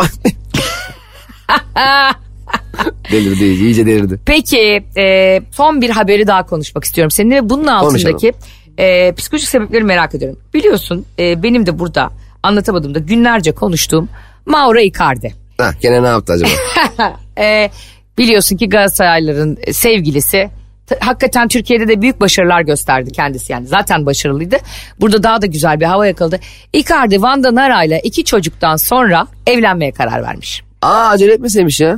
delirdi 3.12 3.44
iyice, 3.44 3.86
delirdi. 3.86 4.20
Peki 4.26 4.84
e, 4.98 5.42
son 5.52 5.82
bir 5.82 5.90
haberi 5.90 6.28
daha 6.28 6.46
konuşmak 6.46 6.84
istiyorum 6.84 7.12
seninle 7.12 7.50
bunun 7.50 7.68
altındaki 7.68 8.34
e, 8.78 9.12
psikolojik 9.12 9.50
sebepleri 9.50 9.84
merak 9.84 10.16
ediyorum. 10.16 10.40
Biliyorsun 10.54 11.06
e, 11.20 11.44
benim 11.44 11.66
de 11.66 11.80
burada 11.80 12.12
anlatamadığımda 12.44 13.00
günlerce 13.00 13.52
konuştuğum 13.52 14.10
Mauro 14.46 14.80
Icardi. 14.80 15.34
Ha, 15.58 15.72
gene 15.82 16.04
ne 16.04 16.08
yaptı 16.08 16.34
acaba? 16.34 16.52
E, 17.38 17.72
biliyorsun 18.18 18.58
ki 18.58 18.70
Galatasaraylıların 18.70 19.58
sevgilisi 19.72 20.50
hakikaten 21.00 21.48
Türkiye'de 21.48 21.88
de 21.88 22.02
büyük 22.02 22.22
başarılar 22.22 22.62
gösterdi 22.62 23.12
kendisi 23.12 23.52
yani 23.54 23.68
zaten 23.68 24.06
başarılıydı. 24.06 24.58
Burada 25.02 25.24
daha 25.24 25.42
da 25.42 25.46
güzel 25.46 25.80
bir 25.80 25.86
hava 25.86 26.08
yakaladı. 26.08 26.40
Icardi 26.74 27.22
Vanda 27.22 27.56
Nara 27.56 27.84
ile 27.84 28.02
iki 28.04 28.24
çocuktan 28.24 28.76
sonra 28.76 29.28
evlenmeye 29.48 29.92
karar 29.92 30.24
vermiş. 30.24 30.64
Aa 30.82 31.08
acele 31.10 31.34
etmeseymiş 31.34 31.80
ya. 31.80 31.96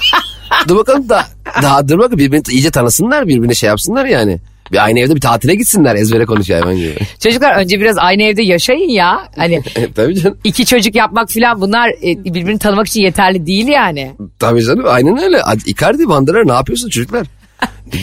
dur 0.68 0.76
bakalım 0.76 1.08
da 1.08 1.24
daha 1.62 1.88
dur 1.88 1.98
bakalım 1.98 2.18
birbirini 2.18 2.42
iyice 2.50 2.70
tanısınlar 2.70 3.28
birbirine 3.28 3.54
şey 3.54 3.68
yapsınlar 3.68 4.04
yani. 4.04 4.38
Bir 4.72 4.84
aynı 4.84 4.98
evde 4.98 5.14
bir 5.14 5.20
tatile 5.20 5.54
gitsinler 5.54 5.94
ezbere 5.94 6.24
konuşuyor 6.24 6.60
hayvan 6.60 6.76
gibi. 6.76 6.96
Çocuklar 7.22 7.56
önce 7.56 7.80
biraz 7.80 7.98
aynı 7.98 8.22
evde 8.22 8.42
yaşayın 8.42 8.88
ya. 8.88 9.28
Hani 9.36 9.62
Tabii 9.96 10.20
canım. 10.20 10.38
iki 10.44 10.66
çocuk 10.66 10.94
yapmak 10.94 11.30
filan 11.30 11.60
bunlar 11.60 11.88
e, 11.88 12.24
birbirini 12.24 12.58
tanımak 12.58 12.86
için 12.86 13.00
yeterli 13.00 13.46
değil 13.46 13.68
yani. 13.68 14.12
Tabii 14.38 14.64
canım 14.64 14.84
aynen 14.88 15.18
öyle. 15.22 15.42
Icardi 15.66 16.08
Vandıra 16.08 16.44
ne 16.44 16.52
yapıyorsun 16.52 16.88
çocuklar? 16.88 17.26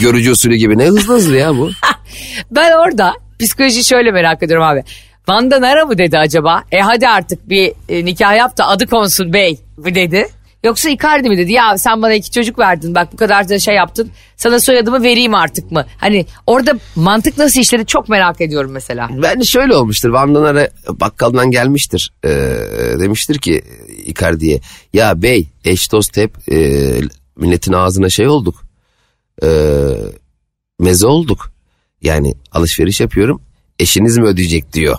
Görücü 0.01 0.31
usulü 0.31 0.55
gibi 0.55 0.77
ne 0.77 0.85
hızlı 0.85 1.13
hızlı 1.13 1.35
ya 1.37 1.57
bu. 1.57 1.69
Ben 2.51 2.71
orada 2.71 3.13
psikoloji 3.39 3.83
şöyle 3.83 4.11
merak 4.11 4.43
ediyorum 4.43 4.65
abi. 4.65 4.83
Vanda 5.27 5.61
Nara 5.61 5.85
mı 5.85 5.97
dedi 5.97 6.17
acaba? 6.17 6.63
E 6.71 6.79
hadi 6.79 7.07
artık 7.07 7.49
bir 7.49 7.73
e, 7.89 8.05
nikah 8.05 8.37
yap 8.37 8.57
da 8.57 8.67
adı 8.67 8.87
konsun 8.87 9.33
bey 9.33 9.59
mi 9.77 9.95
dedi? 9.95 10.27
Yoksa 10.63 10.89
Icardi 10.89 11.29
mi 11.29 11.37
dedi? 11.37 11.51
Ya 11.51 11.77
sen 11.77 12.01
bana 12.01 12.13
iki 12.13 12.31
çocuk 12.31 12.59
verdin 12.59 12.95
bak 12.95 13.13
bu 13.13 13.17
kadar 13.17 13.49
da 13.49 13.59
şey 13.59 13.75
yaptın. 13.75 14.11
Sana 14.37 14.59
soyadımı 14.59 15.03
vereyim 15.03 15.35
artık 15.35 15.71
mı? 15.71 15.85
Hani 15.97 16.25
orada 16.47 16.73
mantık 16.95 17.37
nasıl 17.37 17.61
işledi 17.61 17.85
çok 17.85 18.09
merak 18.09 18.41
ediyorum 18.41 18.71
mesela. 18.71 19.09
Bence 19.11 19.45
şöyle 19.45 19.75
olmuştur. 19.75 20.09
Vandanara 20.09 20.67
bakkaldan 20.89 21.51
gelmiştir. 21.51 22.13
Ee, 22.25 22.29
demiştir 22.99 23.37
ki 23.37 23.61
Icardi'ye 24.05 24.59
ya 24.93 25.21
bey 25.21 25.47
eş 25.65 25.91
dost 25.91 26.17
hep 26.17 26.51
e, 26.51 26.57
milletin 27.35 27.73
ağzına 27.73 28.09
şey 28.09 28.27
olduk. 28.27 28.63
E, 29.43 29.47
meze 30.79 31.07
olduk. 31.07 31.51
Yani 32.01 32.33
alışveriş 32.51 32.99
yapıyorum. 32.99 33.41
Eşiniz 33.79 34.17
mi 34.17 34.25
ödeyecek 34.25 34.73
diyor. 34.73 34.97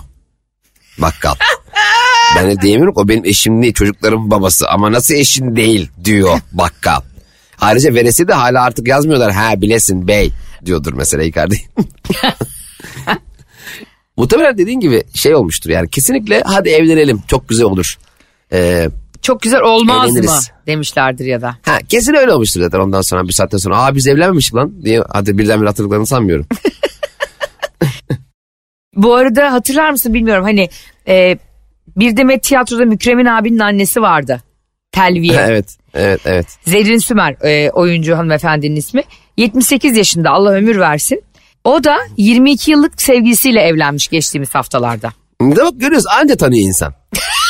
Bakkal. 0.97 1.35
ben 2.35 2.51
de 2.51 2.61
diyemiyorum 2.61 2.93
o 2.97 3.07
benim 3.07 3.25
eşim 3.25 3.61
değil 3.61 3.73
çocuklarımın 3.73 4.31
babası 4.31 4.69
ama 4.69 4.91
nasıl 4.91 5.13
eşin 5.13 5.55
değil 5.55 5.89
diyor 6.03 6.39
bakkal. 6.51 7.01
Ayrıca 7.61 7.93
veresi 7.93 8.27
de 8.27 8.33
hala 8.33 8.63
artık 8.63 8.87
yazmıyorlar 8.87 9.31
ha 9.31 9.61
bilesin 9.61 10.07
bey 10.07 10.31
diyordur 10.65 10.93
mesela 10.93 11.23
Icardi. 11.23 11.61
Muhtemelen 14.17 14.57
dediğin 14.57 14.79
gibi 14.79 15.03
şey 15.13 15.35
olmuştur 15.35 15.69
yani 15.69 15.89
kesinlikle 15.89 16.41
hadi 16.45 16.69
evlenelim 16.69 17.21
çok 17.27 17.49
güzel 17.49 17.65
olur. 17.65 17.97
Ee, 18.51 18.89
Çok 19.25 19.41
güzel 19.41 19.61
olmaz 19.61 20.11
mı 20.11 20.19
Eğleniriz. 20.19 20.51
demişlerdir 20.67 21.25
ya 21.25 21.41
da. 21.41 21.57
ha, 21.65 21.77
kesin 21.89 22.13
öyle 22.13 22.33
olmuştur 22.33 22.61
zaten 22.61 22.79
ondan 22.79 23.01
sonra 23.01 23.27
bir 23.27 23.33
saatten 23.33 23.57
sonra 23.57 23.83
aa 23.83 23.95
biz 23.95 24.07
evlenmemiştik 24.07 24.55
lan 24.55 24.83
diye 24.83 25.03
hadi 25.09 25.37
birdenbire 25.37 25.67
hatırladıklarını 25.67 26.05
sanmıyorum. 26.05 26.47
Bu 28.95 29.15
arada 29.15 29.51
hatırlar 29.51 29.89
mısın 29.89 30.13
bilmiyorum 30.13 30.43
hani 30.43 30.69
e, 31.07 31.37
bir 31.97 32.17
demet 32.17 32.43
tiyatroda 32.43 32.85
Mükremin 32.85 33.25
abinin 33.25 33.59
annesi 33.59 34.01
vardı. 34.01 34.43
Telviye. 34.91 35.35
evet 35.47 35.77
evet 35.93 36.21
evet. 36.25 36.47
Zerrin 36.65 36.97
Sümer 36.97 37.35
e, 37.43 37.69
oyuncu 37.69 38.17
hanımefendinin 38.17 38.75
ismi. 38.75 39.03
78 39.37 39.97
yaşında 39.97 40.29
Allah 40.29 40.51
ömür 40.51 40.79
versin. 40.79 41.23
O 41.63 41.83
da 41.83 41.97
22 42.17 42.71
yıllık 42.71 43.01
sevgilisiyle 43.01 43.61
evlenmiş 43.61 44.07
geçtiğimiz 44.07 44.55
haftalarda. 44.55 45.09
De 45.41 45.55
bak 45.63 45.73
görüyoruz 45.75 46.05
anca 46.21 46.35
tanıyor 46.35 46.67
insan. 46.67 46.93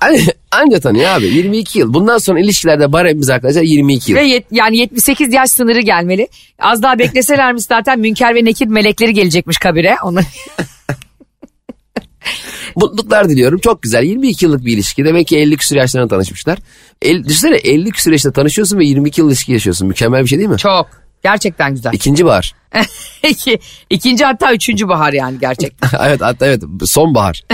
Anca, 0.00 0.32
anca 0.50 0.80
tanıyor 0.80 1.10
abi 1.10 1.24
22 1.26 1.78
yıl. 1.78 1.94
Bundan 1.94 2.18
sonra 2.18 2.40
ilişkilerde 2.40 2.92
baremimiz 2.92 3.30
arkadaşlar 3.30 3.62
22 3.62 4.12
yıl. 4.12 4.18
Ve 4.18 4.22
yet- 4.22 4.44
yani 4.50 4.76
78 4.76 5.32
yaş 5.32 5.50
sınırı 5.50 5.80
gelmeli. 5.80 6.28
Az 6.58 6.82
daha 6.82 6.98
bekleselermiş 6.98 7.64
zaten 7.64 7.98
Münker 7.98 8.34
ve 8.34 8.44
Nekir 8.44 8.66
melekleri 8.66 9.14
gelecekmiş 9.14 9.58
kabire. 9.58 9.96
Onu... 10.02 10.20
Mutluluklar 12.76 13.28
diliyorum. 13.28 13.58
Çok 13.58 13.82
güzel. 13.82 14.02
22 14.04 14.44
yıllık 14.44 14.64
bir 14.64 14.72
ilişki. 14.72 15.04
Demek 15.04 15.26
ki 15.26 15.38
50 15.38 15.56
küsur 15.56 15.76
yaşlarında 15.76 16.08
tanışmışlar. 16.08 16.58
El, 17.02 17.24
düşünsene 17.24 17.56
50 17.56 17.90
küsur 17.90 18.12
yaşında 18.12 18.32
tanışıyorsun 18.32 18.78
ve 18.78 18.84
22 18.84 19.20
yıl 19.20 19.28
ilişki 19.28 19.52
yaşıyorsun. 19.52 19.88
Mükemmel 19.88 20.22
bir 20.22 20.28
şey 20.28 20.38
değil 20.38 20.50
mi? 20.50 20.58
Çok. 20.58 20.86
Gerçekten 21.22 21.74
güzel. 21.74 21.92
İkinci 21.92 22.24
bahar. 22.24 22.54
İki, 23.28 23.58
ikinci 23.90 24.24
hatta 24.24 24.52
üçüncü 24.54 24.88
bahar 24.88 25.12
yani 25.12 25.38
gerçekten. 25.40 25.90
evet 26.06 26.20
hatta 26.20 26.46
evet 26.46 26.62
sonbahar. 26.84 27.44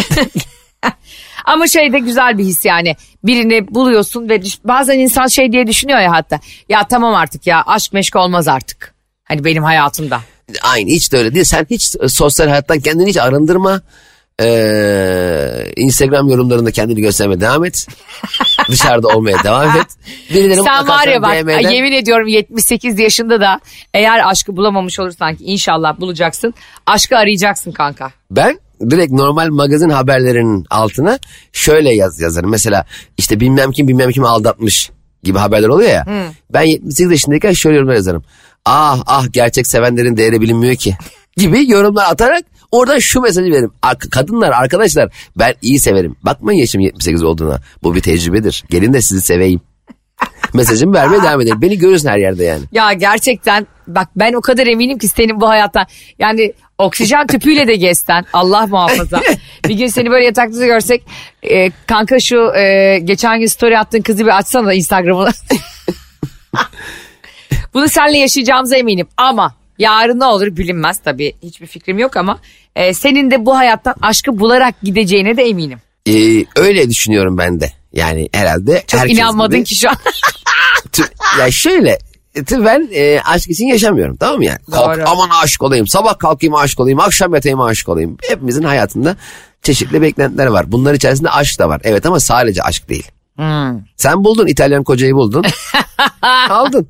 Ama 1.44 1.66
şey 1.66 1.92
de 1.92 1.98
güzel 1.98 2.38
bir 2.38 2.44
his 2.44 2.64
yani. 2.64 2.96
Birini 3.24 3.74
buluyorsun 3.74 4.28
ve 4.28 4.42
düş- 4.42 4.64
bazen 4.64 4.98
insan 4.98 5.26
şey 5.26 5.52
diye 5.52 5.66
düşünüyor 5.66 5.98
ya 6.00 6.12
hatta. 6.12 6.40
Ya 6.68 6.86
tamam 6.88 7.14
artık 7.14 7.46
ya 7.46 7.62
aşk 7.66 7.92
meşk 7.92 8.16
olmaz 8.16 8.48
artık. 8.48 8.94
Hani 9.24 9.44
benim 9.44 9.62
hayatımda. 9.62 10.20
Aynı 10.62 10.90
hiç 10.90 11.12
de 11.12 11.18
öyle 11.18 11.34
değil. 11.34 11.44
Sen 11.44 11.66
hiç 11.70 11.96
sosyal 12.08 12.48
hayattan 12.48 12.80
kendini 12.80 13.08
hiç 13.08 13.16
arındırma. 13.16 13.80
Ee, 14.42 15.72
Instagram 15.76 16.28
yorumlarında 16.28 16.70
kendini 16.70 17.00
göstermeye 17.00 17.40
devam 17.40 17.64
et. 17.64 17.86
Dışarıda 18.68 19.08
olmaya 19.08 19.44
devam 19.44 19.68
et. 19.70 19.86
Birileri 20.30 20.62
Sen 20.62 20.88
var 20.88 21.06
ya 21.08 21.22
bak 21.22 21.34
DM'den 21.34 21.70
yemin 21.70 21.92
ediyorum 21.92 22.26
78 22.28 22.98
yaşında 22.98 23.40
da 23.40 23.60
eğer 23.94 24.30
aşkı 24.30 24.56
bulamamış 24.56 24.98
olursan 25.00 25.36
ki 25.36 25.44
inşallah 25.44 26.00
bulacaksın. 26.00 26.54
Aşkı 26.86 27.16
arayacaksın 27.16 27.72
kanka. 27.72 28.10
Ben 28.30 28.58
direkt 28.90 29.12
normal 29.12 29.48
magazin 29.50 29.88
haberlerinin 29.90 30.66
altına 30.70 31.18
şöyle 31.52 31.94
yaz, 31.94 32.20
yazarım. 32.20 32.50
Mesela 32.50 32.84
işte 33.18 33.40
bilmem 33.40 33.72
kim 33.72 33.88
bilmem 33.88 34.10
kim 34.10 34.24
aldatmış 34.24 34.90
gibi 35.22 35.38
haberler 35.38 35.68
oluyor 35.68 35.90
ya. 35.90 36.04
Ben 36.52 36.62
78 36.62 37.10
yaşındayken 37.10 37.52
şöyle 37.52 37.76
yorumlar 37.76 37.94
yazarım. 37.94 38.24
Ah 38.64 39.02
ah 39.06 39.26
gerçek 39.32 39.66
sevenlerin 39.66 40.16
değeri 40.16 40.40
bilinmiyor 40.40 40.74
ki 40.74 40.96
gibi 41.36 41.70
yorumlar 41.70 42.10
atarak 42.10 42.44
oradan 42.72 42.98
şu 42.98 43.20
mesajı 43.20 43.50
veririm. 43.50 43.72
Ar- 43.82 43.98
Kadınlar 43.98 44.50
arkadaşlar 44.52 45.12
ben 45.38 45.54
iyi 45.62 45.80
severim. 45.80 46.16
Bakmayın 46.22 46.60
yaşım 46.60 46.80
78 46.80 47.22
olduğuna. 47.22 47.60
Bu 47.82 47.94
bir 47.94 48.00
tecrübedir. 48.00 48.64
Gelin 48.70 48.92
de 48.92 49.00
sizi 49.02 49.20
seveyim. 49.20 49.60
Mesajımı 50.54 50.94
vermeye 50.94 51.22
devam 51.22 51.40
edelim. 51.40 51.62
Beni 51.62 51.78
görürsün 51.78 52.08
her 52.08 52.18
yerde 52.18 52.44
yani. 52.44 52.62
Ya 52.72 52.92
gerçekten 52.92 53.66
bak 53.86 54.08
ben 54.16 54.32
o 54.32 54.40
kadar 54.40 54.66
eminim 54.66 54.98
ki 54.98 55.08
senin 55.08 55.40
bu 55.40 55.48
hayattan 55.48 55.86
yani 56.18 56.52
oksijen 56.78 57.26
tüpüyle 57.26 57.66
de 57.66 57.76
gezsen 57.76 58.24
Allah 58.32 58.66
muhafaza. 58.66 59.20
bir 59.68 59.74
gün 59.74 59.86
seni 59.86 60.10
böyle 60.10 60.24
yatakta 60.24 60.66
görsek 60.66 61.02
e, 61.42 61.70
kanka 61.86 62.20
şu 62.20 62.52
e, 62.56 62.98
geçen 62.98 63.40
gün 63.40 63.46
story 63.46 63.78
attığın 63.78 64.02
kızı 64.02 64.24
bir 64.24 64.38
açsana 64.38 64.66
da 64.66 64.74
Instagram'ını. 64.74 65.30
Bunu 67.74 67.88
seninle 67.88 68.18
yaşayacağımıza 68.18 68.76
eminim 68.76 69.08
ama 69.16 69.54
yarın 69.78 70.20
ne 70.20 70.24
olur 70.24 70.56
bilinmez 70.56 70.98
tabii 70.98 71.32
hiçbir 71.42 71.66
fikrim 71.66 71.98
yok 71.98 72.16
ama 72.16 72.38
e, 72.76 72.94
senin 72.94 73.30
de 73.30 73.46
bu 73.46 73.56
hayattan 73.56 73.94
aşkı 74.02 74.38
bularak 74.38 74.74
gideceğine 74.82 75.36
de 75.36 75.42
eminim. 75.42 75.78
Ee, 76.08 76.44
öyle 76.56 76.90
düşünüyorum 76.90 77.38
ben 77.38 77.60
de. 77.60 77.72
Yani 77.92 78.28
herhalde 78.34 78.84
Çok 78.86 79.00
herkes 79.00 79.18
inanmadın 79.18 79.56
gibi. 79.56 79.64
ki 79.64 79.74
şu 79.76 79.90
an. 79.90 79.96
Ya 81.38 81.50
şöyle 81.50 81.98
tü- 82.36 82.64
ben 82.64 82.88
e, 82.94 83.20
aşk 83.24 83.50
için 83.50 83.66
yaşamıyorum 83.66 84.16
tamam 84.16 84.36
mı 84.36 84.44
yani? 84.44 84.58
Kalk, 84.72 84.96
Doğru. 84.98 85.04
aman 85.08 85.28
aşık 85.42 85.62
olayım 85.62 85.86
sabah 85.86 86.18
kalkayım 86.18 86.54
aşık 86.54 86.80
olayım 86.80 87.00
akşam 87.00 87.34
yatayım 87.34 87.60
aşık 87.60 87.88
olayım. 87.88 88.16
Hepimizin 88.28 88.62
hayatında 88.62 89.16
çeşitli 89.62 90.02
beklentiler 90.02 90.46
var. 90.46 90.72
Bunlar 90.72 90.94
içerisinde 90.94 91.30
aşk 91.30 91.58
da 91.58 91.68
var. 91.68 91.80
Evet 91.84 92.06
ama 92.06 92.20
sadece 92.20 92.62
aşk 92.62 92.88
değil. 92.88 93.10
Hmm. 93.36 93.80
Sen 93.96 94.24
buldun 94.24 94.46
İtalyan 94.46 94.84
kocayı 94.84 95.14
buldun. 95.14 95.44
Aldın. 96.50 96.88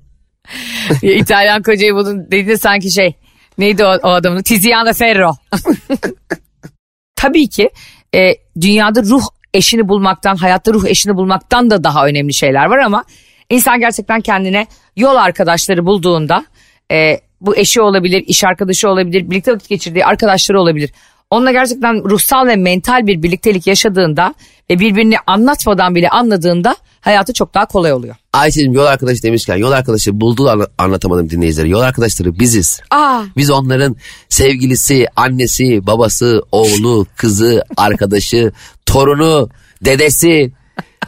Ya 1.03 1.15
İtalyan 1.15 1.63
kocayı 1.63 1.95
buldun 1.95 2.25
dediğinde 2.27 2.59
sanki 2.59 2.91
şey 2.91 3.15
neydi 3.59 3.85
o, 3.85 3.89
o 4.03 4.09
adamın 4.09 4.43
Tiziano 4.43 4.93
Ferro. 4.93 5.33
Tabii 7.17 7.49
ki 7.49 7.71
e, 8.15 8.35
dünyada 8.61 9.03
ruh 9.03 9.23
eşini 9.55 9.89
bulmaktan 9.89 10.37
hayatta 10.37 10.73
ruh 10.73 10.85
eşini 10.85 11.17
bulmaktan 11.17 11.71
da 11.71 11.85
daha 11.85 12.07
önemli 12.07 12.35
şeyler 12.35 12.67
var 12.67 12.79
ama 12.79 13.05
insan 13.51 13.81
gerçekten 13.81 14.21
kendine 14.21 14.67
yol 14.97 15.17
arkadaşları 15.17 15.87
bulduğunda 15.87 16.45
e, 16.93 17.21
bu 17.41 17.57
eşi 17.57 17.81
olabilir, 17.81 18.25
iş 18.27 18.45
arkadaşı 18.45 18.89
olabilir, 18.89 19.31
birlikte 19.31 19.53
vakit 19.53 19.69
geçirdiği 19.69 20.05
arkadaşları 20.05 20.61
olabilir. 20.61 20.91
Onunla 21.31 21.53
gerçekten 21.53 22.05
ruhsal 22.11 22.47
ve 22.47 22.57
mental 22.57 23.07
bir 23.07 23.23
birliktelik 23.23 23.67
yaşadığında 23.67 24.35
ve 24.71 24.79
birbirini 24.79 25.17
anlatmadan 25.27 25.95
bile 25.95 26.09
anladığında 26.09 26.77
hayatı 27.01 27.33
çok 27.33 27.55
daha 27.55 27.67
kolay 27.67 27.93
oluyor. 27.93 28.15
Ayşe'cim 28.33 28.73
yol 28.73 28.87
arkadaşı 28.87 29.23
demişken 29.23 29.57
yol 29.57 29.73
arkadaşı 29.73 30.21
buldu 30.21 30.49
anla- 30.51 30.69
anlatamadım 30.79 31.31
dinleyicileri. 31.31 31.71
Yol 31.71 31.81
arkadaşları 31.81 32.39
biziz. 32.39 32.81
Aa, 32.91 33.23
Biz 33.37 33.51
onların 33.51 33.97
sevgilisi, 34.29 35.07
annesi, 35.17 35.87
babası, 35.87 36.43
oğlu, 36.53 37.07
kızı, 37.17 37.65
arkadaşı, 37.77 38.53
torunu, 38.87 39.49
dedesi, 39.85 40.53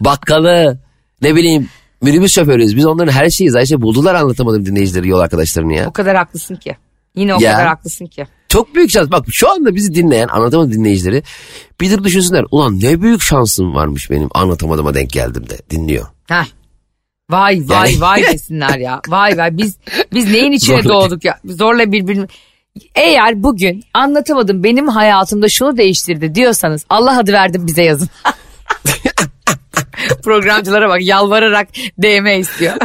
bakkalı, 0.00 0.78
ne 1.22 1.34
bileyim 1.34 1.68
minibüs 2.02 2.34
şoförüyüz. 2.34 2.76
Biz 2.76 2.86
onların 2.86 3.12
her 3.12 3.30
şeyiz. 3.30 3.54
Ayşe 3.54 3.82
buldular 3.82 4.14
anlatamadım 4.14 4.66
dinleyicileri 4.66 5.08
yol 5.08 5.18
arkadaşlarını 5.20 5.74
ya. 5.74 5.86
O 5.88 5.92
kadar 5.92 6.16
haklısın 6.16 6.56
ki. 6.56 6.76
Yine 7.14 7.34
o 7.34 7.40
Ya. 7.40 7.52
kadar 7.52 7.66
haklısın 7.66 8.06
ki. 8.06 8.26
Çok 8.52 8.74
büyük 8.74 8.90
şans. 8.90 9.10
Bak 9.10 9.24
şu 9.32 9.50
anda 9.50 9.74
bizi 9.74 9.94
dinleyen 9.94 10.28
anlatamadım 10.28 10.72
dinleyicileri 10.72 11.22
bir 11.80 11.90
dur 11.90 12.04
düşünsünler. 12.04 12.44
Ulan 12.50 12.80
ne 12.80 13.02
büyük 13.02 13.22
şansım 13.22 13.74
varmış 13.74 14.10
benim 14.10 14.28
anlatamadığıma 14.34 14.94
denk 14.94 15.10
geldim 15.10 15.50
de 15.50 15.58
dinliyor. 15.70 16.06
Heh. 16.28 16.44
Vay 17.30 17.62
vay 17.66 17.92
Yani- 17.92 18.00
vay 18.00 18.22
desinler 18.32 18.78
ya. 18.78 19.00
Vay 19.08 19.38
vay 19.38 19.56
biz 19.58 19.76
biz 20.12 20.30
neyin 20.30 20.52
içine 20.52 20.76
Zorla- 20.82 20.88
doğduk 20.88 21.24
ya. 21.24 21.38
Zorla 21.44 21.92
birbirini. 21.92 22.26
Eğer 22.94 23.42
bugün 23.42 23.84
anlatamadım 23.94 24.64
benim 24.64 24.88
hayatımda 24.88 25.48
şunu 25.48 25.76
değiştirdi 25.76 26.34
diyorsanız 26.34 26.84
Allah 26.90 27.18
adı 27.18 27.32
verdim 27.32 27.66
bize 27.66 27.82
yazın. 27.82 28.08
Programcılara 30.24 30.88
bak 30.88 31.02
yalvararak 31.02 31.68
DM 32.02 32.40
istiyor. 32.40 32.72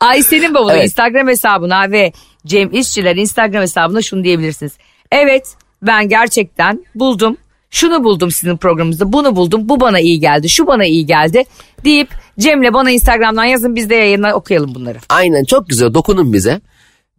Ayşe'nin 0.00 0.54
bavulu 0.54 0.72
Evet. 0.72 0.84
Instagram 0.84 1.28
hesabına 1.28 1.90
ve 1.90 2.12
Cem 2.46 2.72
İşçiler 2.72 3.16
Instagram 3.16 3.62
hesabına 3.62 4.02
şunu 4.02 4.24
diyebilirsiniz. 4.24 4.72
Evet 5.12 5.56
ben 5.82 6.08
gerçekten 6.08 6.84
buldum. 6.94 7.36
Şunu 7.70 8.04
buldum 8.04 8.30
sizin 8.30 8.56
programınızda 8.56 9.12
bunu 9.12 9.36
buldum 9.36 9.68
bu 9.68 9.80
bana 9.80 10.00
iyi 10.00 10.20
geldi 10.20 10.48
şu 10.48 10.66
bana 10.66 10.84
iyi 10.84 11.06
geldi 11.06 11.44
deyip 11.84 12.08
Cem'le 12.38 12.72
bana 12.72 12.90
Instagram'dan 12.90 13.44
yazın 13.44 13.76
biz 13.76 13.90
de 13.90 13.94
yayına 13.94 14.34
okuyalım 14.34 14.74
bunları. 14.74 14.98
Aynen 15.08 15.44
çok 15.44 15.68
güzel 15.68 15.94
dokunun 15.94 16.32
bize. 16.32 16.60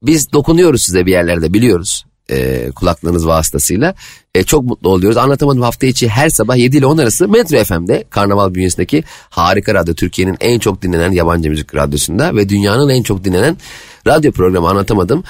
Biz 0.04 0.34
dokunuyoruz 0.34 0.84
size 0.84 1.06
bir 1.06 1.12
yerlerde 1.12 1.54
biliyoruz. 1.54 2.06
E, 2.30 2.70
kulaklığınız 2.76 3.28
vasıtasıyla. 3.28 3.96
E, 4.36 4.44
çok 4.44 4.64
mutlu 4.64 4.90
oluyoruz. 4.90 5.18
Anlatamadım 5.18 5.62
hafta 5.62 5.88
içi 5.88 6.10
her 6.10 6.30
sabah 6.30 6.58
7 6.58 6.78
ile 6.78 6.86
10 6.86 6.98
arası 6.98 7.28
Metro 7.28 7.64
FM'de 7.64 8.04
Karnaval 8.10 8.54
bünyesindeki 8.54 9.04
harika 9.30 9.74
radyo. 9.74 9.94
Türkiye'nin 9.94 10.38
en 10.40 10.60
çok 10.60 10.82
dinlenen 10.82 11.12
yabancı 11.12 11.50
müzik 11.50 11.76
radyosunda 11.76 12.36
ve 12.36 12.50
dünyanın 12.50 12.90
en 12.90 13.04
çok 13.04 13.24
dinlenen 13.24 13.58
radyo 14.08 14.32
programı 14.32 14.70
Anlatamadım. 14.70 15.24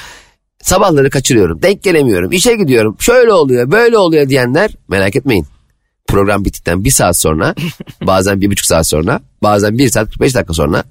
Sabahları 0.61 1.09
kaçırıyorum. 1.09 1.61
Denk 1.61 1.83
gelemiyorum. 1.83 2.31
işe 2.31 2.55
gidiyorum. 2.55 2.95
Şöyle 2.99 3.33
oluyor 3.33 3.71
böyle 3.71 3.97
oluyor 3.97 4.29
diyenler 4.29 4.71
merak 4.87 5.15
etmeyin. 5.15 5.47
Program 6.07 6.45
bittikten 6.45 6.83
bir 6.83 6.91
saat 6.91 7.19
sonra 7.19 7.55
bazen 8.01 8.41
bir 8.41 8.51
buçuk 8.51 8.65
saat 8.65 8.87
sonra 8.87 9.21
bazen 9.43 9.77
bir 9.77 9.89
saat 9.89 10.07
45 10.07 10.35
dakika 10.35 10.53
sonra 10.53 10.83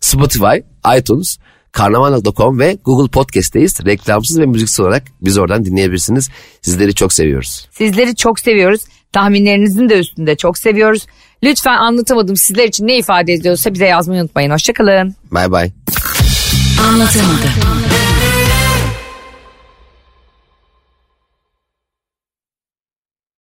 Spotify, 0.00 0.56
iTunes, 0.98 1.38
karnaval.com 1.72 2.58
ve 2.58 2.78
Google 2.84 3.10
Podcast'teyiz. 3.10 3.86
Reklamsız 3.86 4.38
ve 4.38 4.46
müziksiz 4.46 4.80
olarak 4.80 5.02
biz 5.20 5.38
oradan 5.38 5.64
dinleyebilirsiniz. 5.64 6.30
Sizleri 6.62 6.94
çok 6.94 7.12
seviyoruz. 7.12 7.68
Sizleri 7.72 8.16
çok 8.16 8.40
seviyoruz. 8.40 8.80
Tahminlerinizin 9.12 9.88
de 9.88 9.98
üstünde 9.98 10.36
çok 10.36 10.58
seviyoruz. 10.58 11.06
Lütfen 11.42 11.76
anlatamadım 11.76 12.36
sizler 12.36 12.64
için 12.68 12.86
ne 12.86 12.98
ifade 12.98 13.32
ediyorsa 13.32 13.74
bize 13.74 13.86
yazmayı 13.86 14.22
unutmayın. 14.22 14.50
Hoşçakalın. 14.50 15.14
Bay 15.30 15.50
bay. 15.50 15.70
Anlatamadım. 16.88 17.87